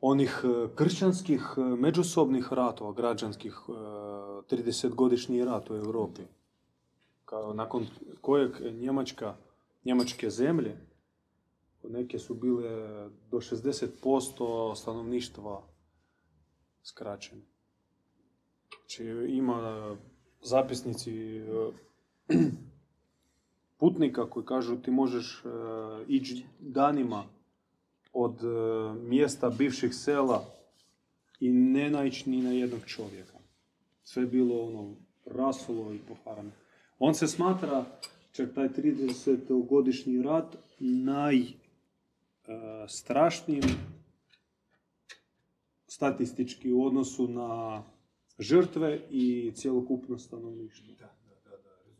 [0.00, 3.72] onih e, kršćanskih e, međusobnih ratova, građanskih, e,
[4.50, 6.22] 30-godišnji rat u Europi,
[7.24, 7.86] kao nakon
[8.20, 9.36] kojeg Njemačka,
[9.84, 10.76] njemačke zemlje,
[11.82, 12.70] neke su bile
[13.30, 15.62] do 60% stanovništva
[16.82, 17.42] skraćene.
[18.78, 19.96] Znači ima
[20.42, 21.70] zapisnici e,
[23.78, 25.48] putnika koji kažu ti možeš e,
[26.08, 27.24] ići danima
[28.12, 28.46] od e,
[28.94, 30.44] mjesta bivših sela
[31.40, 33.38] i ne naići ni na jednog čovjeka.
[34.04, 34.94] Sve je bilo ono
[35.26, 36.50] rasulo i poharano.
[36.98, 37.84] On se smatra,
[38.32, 40.56] čak taj 30-godišnji rat,
[42.88, 43.64] najstrašnijim
[45.86, 47.82] statistički u odnosu na
[48.38, 50.94] žrtve i cjelokupno stanovništvo.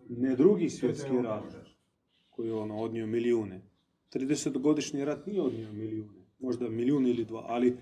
[0.08, 1.44] Ne drugi svjetski rat,
[2.30, 3.62] koji je ono odnio milijune.
[4.12, 7.76] 30-godišnji rat nije odnio milijune, možda milijun ili dva, ali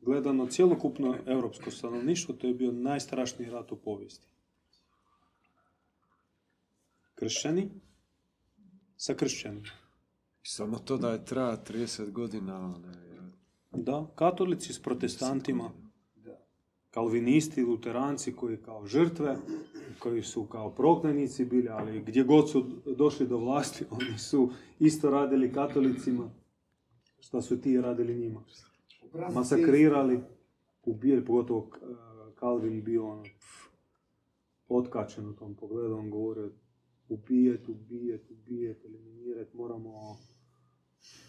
[0.00, 4.26] gledano cjelokupno europsko stanovništvo, to je bio najstrašniji rat u povijesti.
[7.14, 7.70] Kršćani
[8.96, 9.68] sa kršćanima.
[10.42, 13.02] I samo to da je traja 30 godina, ne,
[13.72, 15.70] Da, katolici s protestantima,
[16.94, 19.36] kalvinisti, luteranci koji kao žrtve,
[19.98, 22.64] koji su kao prognanici bili, ali gdje god su
[22.96, 26.30] došli do vlasti, oni su isto radili katolicima
[27.20, 28.42] šta su ti radili njima.
[29.34, 30.20] Masakrirali,
[30.84, 33.24] ubijali, pogotovo eh, Kalvin bio ono,
[34.68, 36.50] otkačen u tom pogledu, on govorio
[37.08, 40.16] ubijet, ubijet, ubijet, eliminirat, moramo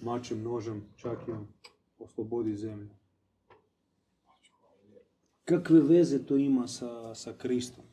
[0.02, 1.48] mačem, nožem, čak i on
[2.00, 2.90] oslobodi zemlju.
[5.46, 7.86] Kakve veze to ima sa, sa Kristom?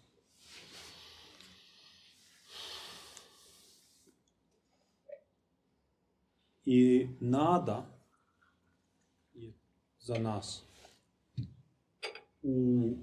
[6.64, 7.98] I nada
[9.34, 9.52] je
[9.98, 10.64] za nas
[12.42, 12.96] u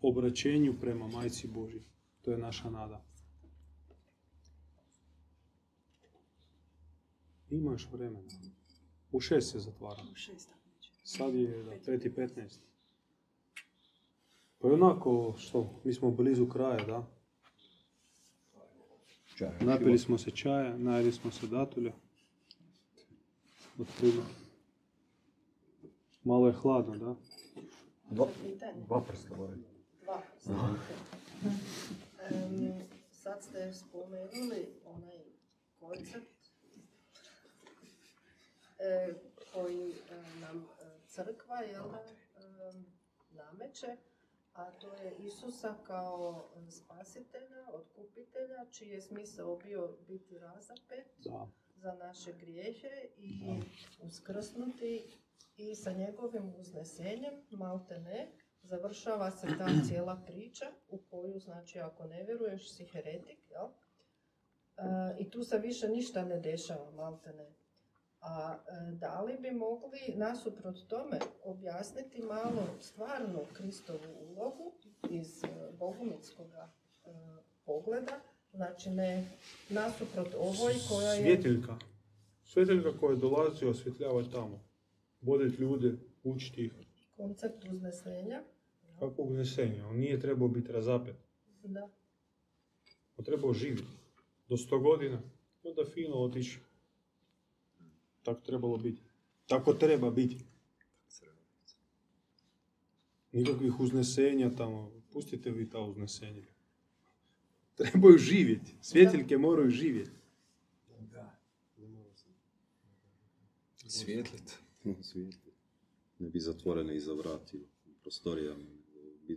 [0.00, 1.82] obraćenju prema Majci Božji.
[2.22, 3.04] To je naša nada.
[7.50, 8.28] Ima još vremena.
[9.12, 10.02] U šest se zatvara.
[10.12, 10.50] U šest.
[11.04, 11.86] Sad je da, 5.15.
[11.86, 12.75] Pa i
[14.72, 17.06] onako, što, mi smo blizu kraja, da?
[19.36, 21.92] Čaj, Napili smo se čaja, najeli smo se datulja.
[23.80, 24.46] Otprilike.
[26.24, 27.14] Malo je hladno, da?
[28.10, 28.26] Dva,
[28.86, 29.62] dva prsta moraju.
[30.02, 30.22] Dva.
[32.30, 32.72] Em,
[33.10, 35.18] sad ste spomenuli onaj
[35.80, 36.50] koncept
[38.78, 39.14] e,
[39.54, 42.02] koji e, nam e, crkva jel da,
[43.30, 43.96] nameće,
[44.56, 51.48] a to je Isusa kao e, spasitelja, otkupitelja, čiji je smisao bio biti razapet Da.
[51.74, 53.40] za naše grijehe i
[54.02, 55.20] uskrsnuti
[55.56, 58.28] i sa njegovim uznesenjem, malte ne,
[58.62, 63.66] završava se ta cijela priča u koju, znači, ako ne vjeruješ, si heretik, jel?
[63.66, 67.65] E, I tu se više ništa ne dešava, malte ne.
[68.28, 73.98] A e, da li bi mogli nasuprot tome objasniti malo stvarnu Kristovu
[74.28, 74.72] ulogu
[75.10, 75.48] iz e,
[75.78, 76.46] bogumitskog
[77.64, 78.20] pogleda,
[78.54, 79.24] znači ne
[79.68, 81.22] nasuprot ovoj koja je...
[81.22, 81.76] Svjetiljka.
[82.44, 84.60] Svjetiljka koja dolazi osvjetljavati tamo.
[85.20, 85.92] Voditi ljude,
[86.24, 86.72] učiti ih.
[87.16, 88.42] koncept uznesenja.
[88.98, 89.84] Kako unesenje.
[89.84, 91.16] On nije trebao biti razapet.
[91.62, 91.88] Da.
[93.16, 93.88] On trebao živjeti.
[94.48, 95.18] Do sto godina.
[95.62, 96.58] Onda fino otići.
[98.26, 99.02] Tako trebalo biti.
[99.46, 100.36] Tako treba biti.
[103.32, 104.92] Nikakvih uznesenja tamo.
[105.12, 106.42] Pustite vi ta uznesenja.
[107.74, 108.74] Trebaju živjeti.
[108.80, 110.10] Svjetiljke moraju živjeti.
[113.86, 114.58] Svijetlit.
[115.02, 115.52] Svijetli.
[116.18, 117.56] Ne bi zatvorene iza vrati
[117.86, 118.64] u prostorijama.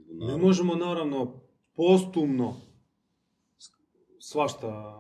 [0.10, 1.42] Ne možemo naravno
[1.76, 2.62] postumno
[4.20, 4.96] svašta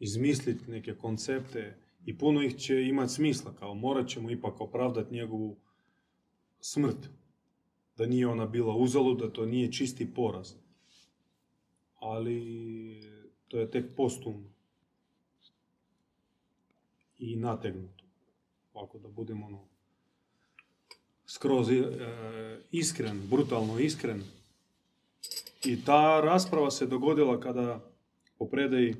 [0.00, 5.56] izmisliti neke koncepte i puno ih će imati smisla, kao morat ćemo ipak opravdati njegovu
[6.60, 7.08] smrt.
[7.96, 10.52] Da nije ona bila uzalud, da to nije čisti poraz.
[11.98, 12.40] Ali
[13.48, 14.50] to je tek postumno.
[17.18, 18.04] I nategnuto.
[18.72, 19.64] Ovako da budemo ono,
[21.26, 21.82] skroz e,
[22.70, 24.22] iskren, brutalno iskren.
[25.64, 27.92] I ta rasprava se dogodila kada
[28.38, 28.96] po predaji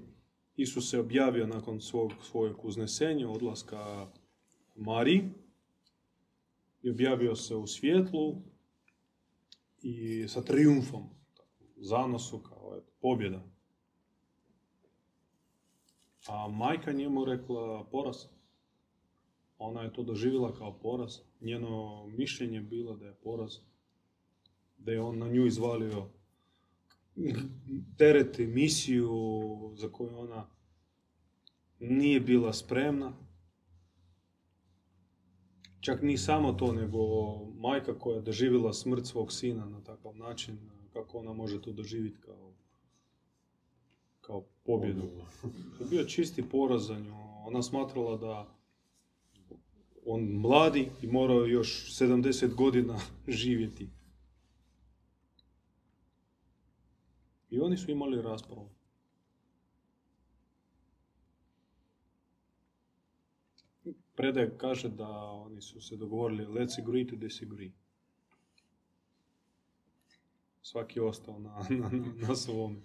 [0.60, 4.10] Isus se objavio nakon svog, svojeg uznesenja, odlaska
[4.76, 5.30] Mariji.
[6.82, 8.42] I objavio se u svjetlu
[9.82, 11.04] i sa triumfom,
[11.76, 13.42] zanosu kao eto, pobjeda.
[16.26, 18.16] A majka njemu rekla poraz.
[19.58, 21.18] Ona je to doživjela kao poraz.
[21.40, 23.56] Njeno mišljenje je bilo da je poraz.
[24.78, 26.08] Da je on na nju izvalio
[27.96, 29.10] teret misiju
[29.74, 30.46] za koju ona
[31.80, 33.12] nije bila spremna.
[35.80, 36.98] Čak ni samo to, nego
[37.44, 40.58] majka koja je doživjela smrt svog sina na takav način,
[40.92, 42.52] kako ona može to doživjeti kao,
[44.20, 45.02] kao pobjedu.
[45.78, 47.14] To je bio čisti poraz za nju.
[47.46, 48.60] Ona smatrala da
[50.06, 52.98] on mladi i morao još 70 godina
[53.28, 53.88] živjeti.
[57.50, 58.70] I oni su imali raspravu.
[64.16, 67.70] Predaj kaže da oni su se dogovorili let's agree to disagree.
[70.62, 71.90] Svaki je ostao na, na,
[72.28, 72.80] na, svome.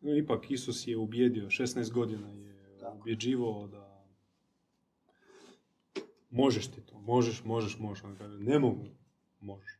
[0.00, 2.48] No, ipak Isus je ubjedio, 16 godina je
[2.94, 4.04] ubjeđivao da
[6.30, 8.04] možeš ti to, možeš, možeš, možeš.
[8.04, 8.86] On kaže, ne mogu,
[9.40, 9.78] možeš,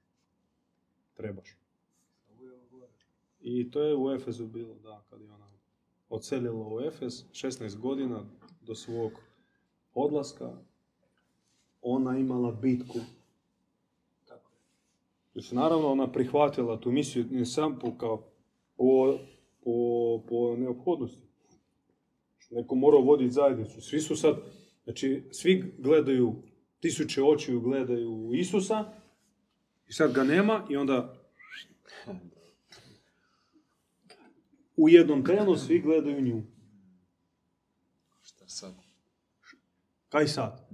[1.14, 1.57] trebaš.
[3.40, 5.48] I to je u Efezu bilo, da, kad je ona
[6.08, 8.24] odselila u Efes, 16 godina
[8.60, 9.12] do svog
[9.94, 10.52] odlaska,
[11.82, 12.98] ona imala bitku.
[15.32, 18.16] Znači, naravno, ona prihvatila tu misiju ne sam po, kao,
[18.76, 19.18] po,
[19.64, 21.28] po, po neophodnosti.
[22.50, 23.80] Neko mora voditi zajednicu.
[23.80, 24.36] Svi su sad,
[24.84, 26.34] znači, svi gledaju,
[26.80, 28.84] tisuće očiju gledaju Isusa
[29.88, 31.14] i sad ga nema i onda
[34.78, 36.42] u jednom trenu svi gledaju nju.
[38.22, 38.74] Šta sad?
[40.08, 40.68] Kaj sad?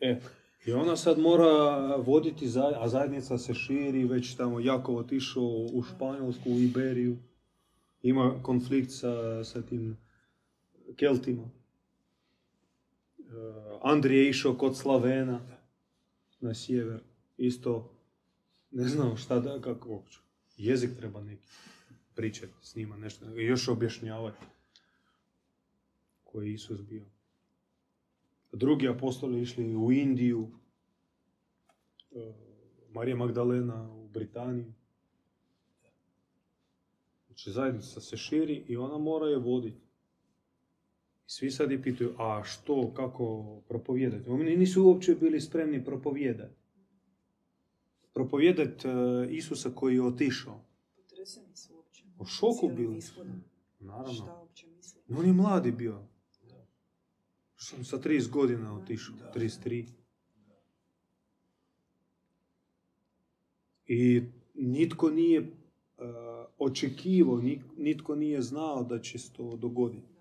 [0.00, 0.20] E,
[0.66, 2.46] i ona sad mora voditi,
[2.80, 7.16] a zajednica se širi, već tamo jako otišao u Španjolsku, u Iberiju.
[8.02, 9.96] Ima konflikt sa, sa tim
[10.96, 11.42] Keltima.
[11.42, 13.22] E,
[13.82, 15.40] Andrije je išao kod Slavena
[16.40, 17.00] na sjever.
[17.36, 17.90] Isto
[18.70, 20.21] ne znam šta da, kako uopće.
[20.56, 21.46] Jezik treba neki
[22.14, 23.24] pričati s njima, nešto.
[23.24, 24.44] Još objašnjavati
[26.24, 27.04] koji je Isus bio.
[28.52, 30.50] Drugi apostoli išli u Indiju,
[32.12, 32.32] e,
[32.92, 34.72] Marija Magdalena u Britaniju.
[37.26, 39.80] Znači zajednica se širi i ona mora je voditi.
[41.26, 44.30] I svi sad je pitaju, a što, kako propovijedati?
[44.30, 46.61] Oni nisu uopće bili spremni propovijedati.
[48.12, 48.92] Propovijedati e,
[49.30, 50.64] Isusa koji je otišao.
[50.96, 52.04] Potreseni su uopće.
[52.18, 53.00] U šoku bili.
[53.80, 54.12] Naravno.
[54.12, 55.00] Šta uopće misli?
[55.08, 56.02] On je mladi bio.
[57.56, 59.86] Sam sa 30 godina otišao, 33.
[63.86, 64.22] I
[64.54, 65.46] nitko nije uh,
[66.58, 70.12] očekivao, ni- nitko nije znao da će se to dogoditi.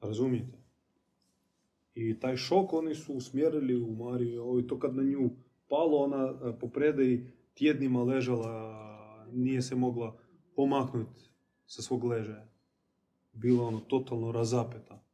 [0.00, 0.63] Razumijete?
[1.94, 4.56] I taj šok oni su usmjerili u Mariju.
[4.56, 5.30] Je to kad na nju
[5.68, 8.84] palo, ona e, po predaji tjednima ležala,
[9.32, 10.16] nije se mogla
[10.56, 11.20] pomaknuti
[11.66, 12.48] sa svog ležaja.
[13.32, 15.04] Bila ono totalno razapeta.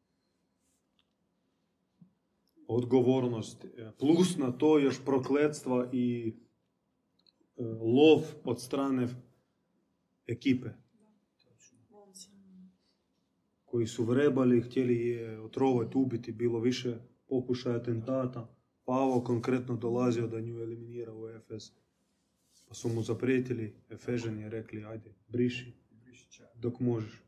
[2.66, 6.34] Odgovornost, e, plus na to još prokletstva i
[7.56, 9.08] e, lov od strane
[10.26, 10.68] ekipe.
[13.70, 16.96] Koji su vrebali, htjeli je otrovati, ubiti, bilo više
[17.28, 18.48] pokušaja atentata.
[18.84, 21.72] Pavo konkretno dolazio da nju eliminira u Efes.
[22.68, 25.72] Pa su mu zaprijetili, Efežani je rekli, ajde, briši,
[26.54, 27.22] dok možeš.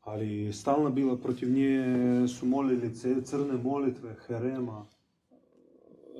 [0.00, 1.84] Ali stalno bila protiv nje,
[2.28, 2.94] su molili
[3.24, 4.86] crne molitve, herema,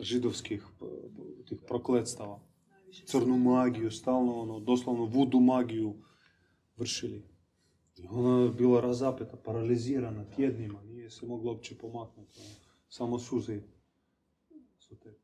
[0.01, 0.67] židovskih
[1.49, 2.41] tih prokletstava
[3.07, 5.95] crnu magiju, stalno ono, doslovno vudu magiju
[6.77, 7.23] vršili.
[7.97, 12.41] I ona je bila razapeta, paralizirana tjednima, nije se mogla uopće pomaknuti.
[12.41, 12.55] ono,
[12.89, 13.61] Samo suze
[14.79, 15.15] su te.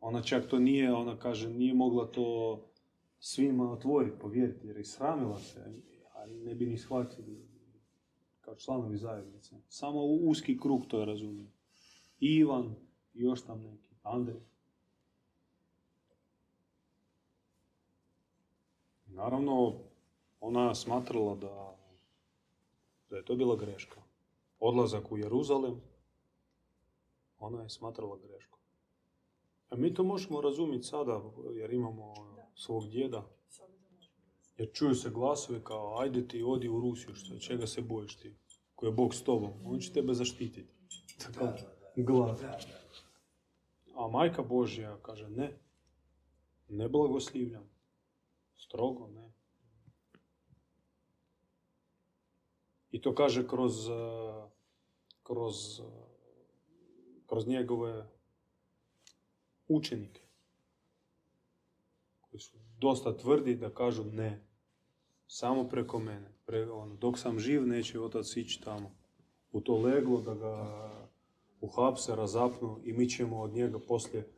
[0.00, 2.60] Ona čak to nije, ona kaže, nije mogla to
[3.18, 5.72] svima otvoriti, povjeriti, jer je sramila se,
[6.14, 7.48] ali ne bi ni shvatili
[8.40, 9.56] kao članovi zajednice.
[9.68, 11.50] Samo uski krug to je razumio.
[12.20, 12.74] Ivan
[13.14, 14.40] i još tam neki, Andrej.
[19.18, 19.74] Naravno,
[20.40, 21.76] ona je smatrala da,
[23.10, 24.02] da je to bila greška.
[24.58, 25.80] Odlazak u Jeruzalem,
[27.38, 28.60] ona je smatrala greškom.
[29.68, 31.22] A mi to možemo razumjeti sada,
[31.54, 32.14] jer imamo
[32.54, 33.26] svog djeda,
[34.56, 38.36] jer čuju se glasovi kao, ajde ti, odi u Rusiju, što, čega se bojiš ti?
[38.74, 40.74] Ko je Bog s tobom, on će tebe zaštititi.
[41.18, 41.48] Takav
[41.96, 42.40] glas.
[43.94, 45.58] A majka Božja kaže, ne,
[46.68, 47.77] ne blagoslivljam.
[48.58, 49.32] Strogo, ne.
[52.90, 54.50] I to kaže kroz, eh,
[55.22, 55.84] kroz, eh,
[57.26, 58.06] kroz njegove
[59.68, 60.20] učenike.
[62.20, 64.44] Koji su dosta tvrdi da kažu ne.
[65.26, 66.32] Samo preko mene.
[66.46, 68.94] Pre, ono, dok sam živ neće otac ići tamo.
[69.52, 70.88] U to leglo da ga
[71.60, 74.28] uhapse, razapnu i mi ćemo od njega poslije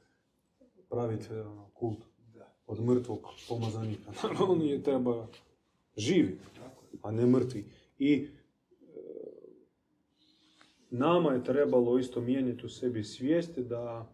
[0.89, 2.10] praviti ono, kult
[2.71, 3.19] od mrtvog
[3.49, 4.13] pomazanika.
[4.23, 5.27] Naravno, on je treba
[5.97, 6.39] živi,
[7.03, 7.65] a ne mrtvi.
[7.99, 8.27] I e,
[10.91, 14.13] nama je trebalo isto mijenjati u sebi svijesti da,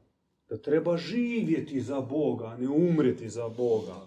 [0.49, 4.07] da treba živjeti za Boga, a ne umreti za Boga.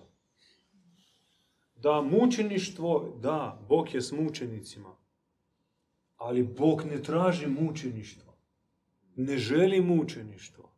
[1.75, 4.95] Da mučeništvo, da, Bog je s mučenicima,
[6.17, 8.33] ali Bog ne traži mučeništvo.
[9.15, 10.69] Ne želi mučeništvo.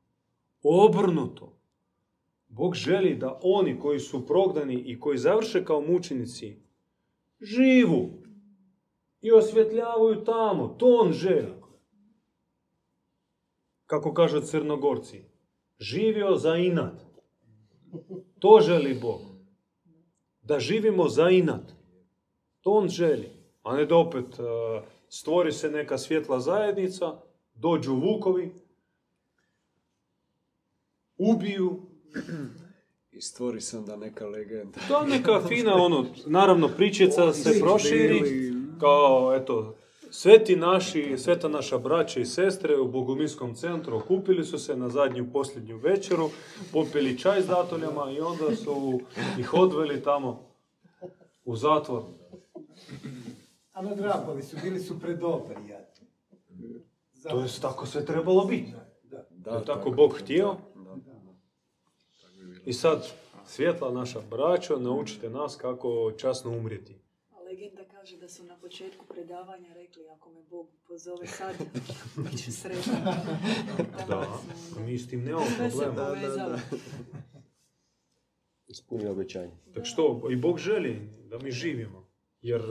[0.64, 1.61] Obrnuto.
[2.52, 6.58] Bog želi da oni koji su progdani i koji završe kao mučenici
[7.42, 8.10] živu
[9.22, 10.68] i osvjetljavaju tamo.
[10.68, 11.54] To on želi.
[13.86, 15.22] Kako kažu crnogorci.
[15.80, 16.94] Živio za inat.
[18.40, 19.22] To želi Bog.
[20.42, 21.72] Da živimo za inat.
[22.62, 23.30] To on želi.
[23.64, 24.46] A ne da opet uh,
[25.10, 27.22] stvori se neka svjetla zajednica,
[27.54, 28.54] dođu vukovi,
[31.18, 31.91] ubiju,
[33.12, 34.80] I stvori se onda neka legenda.
[34.88, 38.22] To je neka fina, ono, naravno pričica se proširi,
[38.80, 39.76] kao, eto,
[40.12, 45.32] sveti naši, sveta naša braća i sestre u Bogominskom centru okupili su se na zadnju
[45.34, 46.30] posljednju večeru,
[46.72, 49.00] popili čaj s datoljama i onda su
[49.40, 50.52] ih odveli tamo
[51.46, 52.04] u zatvor.
[53.72, 55.56] A nadrapali su, bili su predobri.
[57.30, 58.72] To je tako sve trebalo biti.
[59.04, 59.26] Da.
[59.30, 60.56] Da, Je tako Bog htio.
[62.66, 62.70] Da.
[62.70, 63.08] I sad,
[63.46, 66.96] svjetla naša braćo, naučite nas kako časno umrijeti.
[67.32, 71.56] A legenda kaže da su na početku predavanja rekli ako me Bog pozove sad,
[72.32, 73.04] bit ću sretan.
[74.08, 74.40] Da,
[74.86, 76.08] mi s tim nemamo Sve se problema.
[76.08, 76.58] povezalo.
[78.68, 79.52] Ispuni obećanje.
[79.74, 82.08] Tak što, i Bog želi da mi živimo.
[82.42, 82.64] Jer e,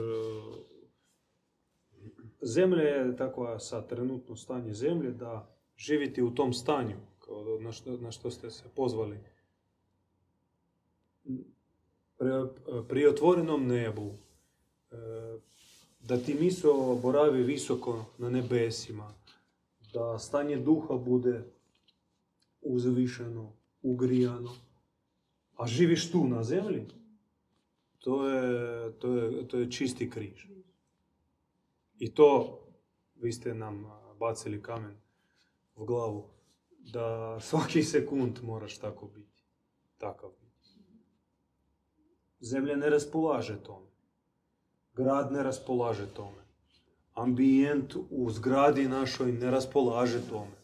[2.41, 7.97] zemlja je takva sa trenutno stanje zemlje da živite u tom stanju kao na što,
[7.97, 9.17] na što ste se pozvali.
[12.87, 14.13] Pri otvorenom nebu,
[14.91, 14.95] e,
[15.99, 19.13] da ti miso boravi visoko na nebesima,
[19.93, 21.43] da stanje duha bude
[22.61, 24.51] uzvišeno, ugrijano,
[25.57, 26.87] a živiš tu na zemlji,
[27.99, 30.45] to je, to je, to je čisti križ.
[31.99, 32.59] I to
[33.15, 33.85] vi ste nam
[34.19, 34.95] bacili kamen
[35.75, 36.29] u glavu,
[36.93, 39.43] da svaki sekund moraš tako biti.
[39.97, 40.29] Takav
[42.41, 43.87] Zemlja ne raspolaže tome.
[44.95, 46.41] Grad ne raspolaže tome.
[47.13, 50.57] Ambijent u zgradi našoj ne raspolaže tome.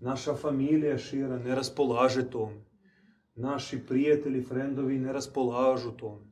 [0.00, 2.64] Naša familija šira ne raspolaže tome.
[3.34, 6.26] Naši prijatelji, frendovi ne raspolažu tome.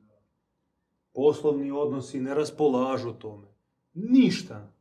[1.14, 3.46] Poslovni odnosi ne raspolažu tome.
[3.94, 4.72] Ništa,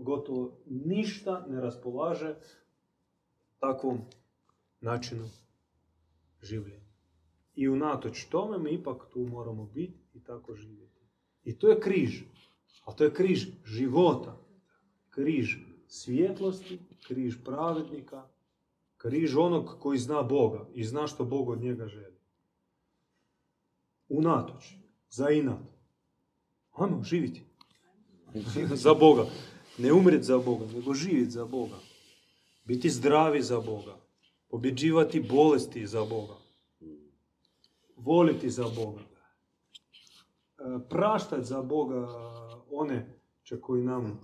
[0.00, 2.34] gotovo ništa ne raspolaže
[3.58, 4.00] takvom
[4.80, 5.28] načinu
[6.42, 6.79] življenja.
[7.60, 11.00] I unatoč tome mi ipak tu moramo biti i tako živjeti.
[11.44, 12.22] I to je križ.
[12.84, 14.36] A to je križ života.
[15.10, 15.56] Križ
[15.86, 18.28] svjetlosti, križ pravednika,
[18.96, 22.16] križ onog koji zna Boga i zna što Bog od njega želi.
[24.08, 24.74] Unatoč,
[25.10, 25.60] za inat.
[26.72, 27.42] Ajmo živjeti.
[28.84, 29.26] za Boga.
[29.78, 31.78] Ne umrijeti za Boga, nego živjeti za Boga.
[32.64, 33.96] Biti zdravi za Boga.
[34.48, 36.39] Pobjeđivati bolesti za Boga.
[38.04, 39.00] Voliti za Boga.
[39.00, 39.04] E,
[40.88, 42.06] Praštati za Boga
[42.70, 44.20] one će koji nam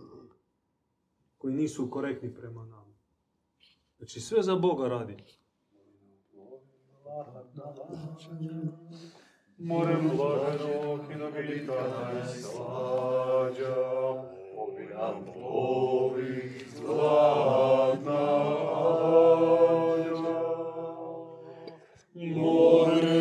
[1.39, 2.95] koji nisu korektni prema nama.
[3.99, 5.17] Znači sve za Boga radi.
[9.59, 13.77] Morem blaženog i nabita najslađa,
[14.57, 18.21] obi nam plovi zlatna
[18.75, 19.37] alja.
[22.15, 23.16] Morem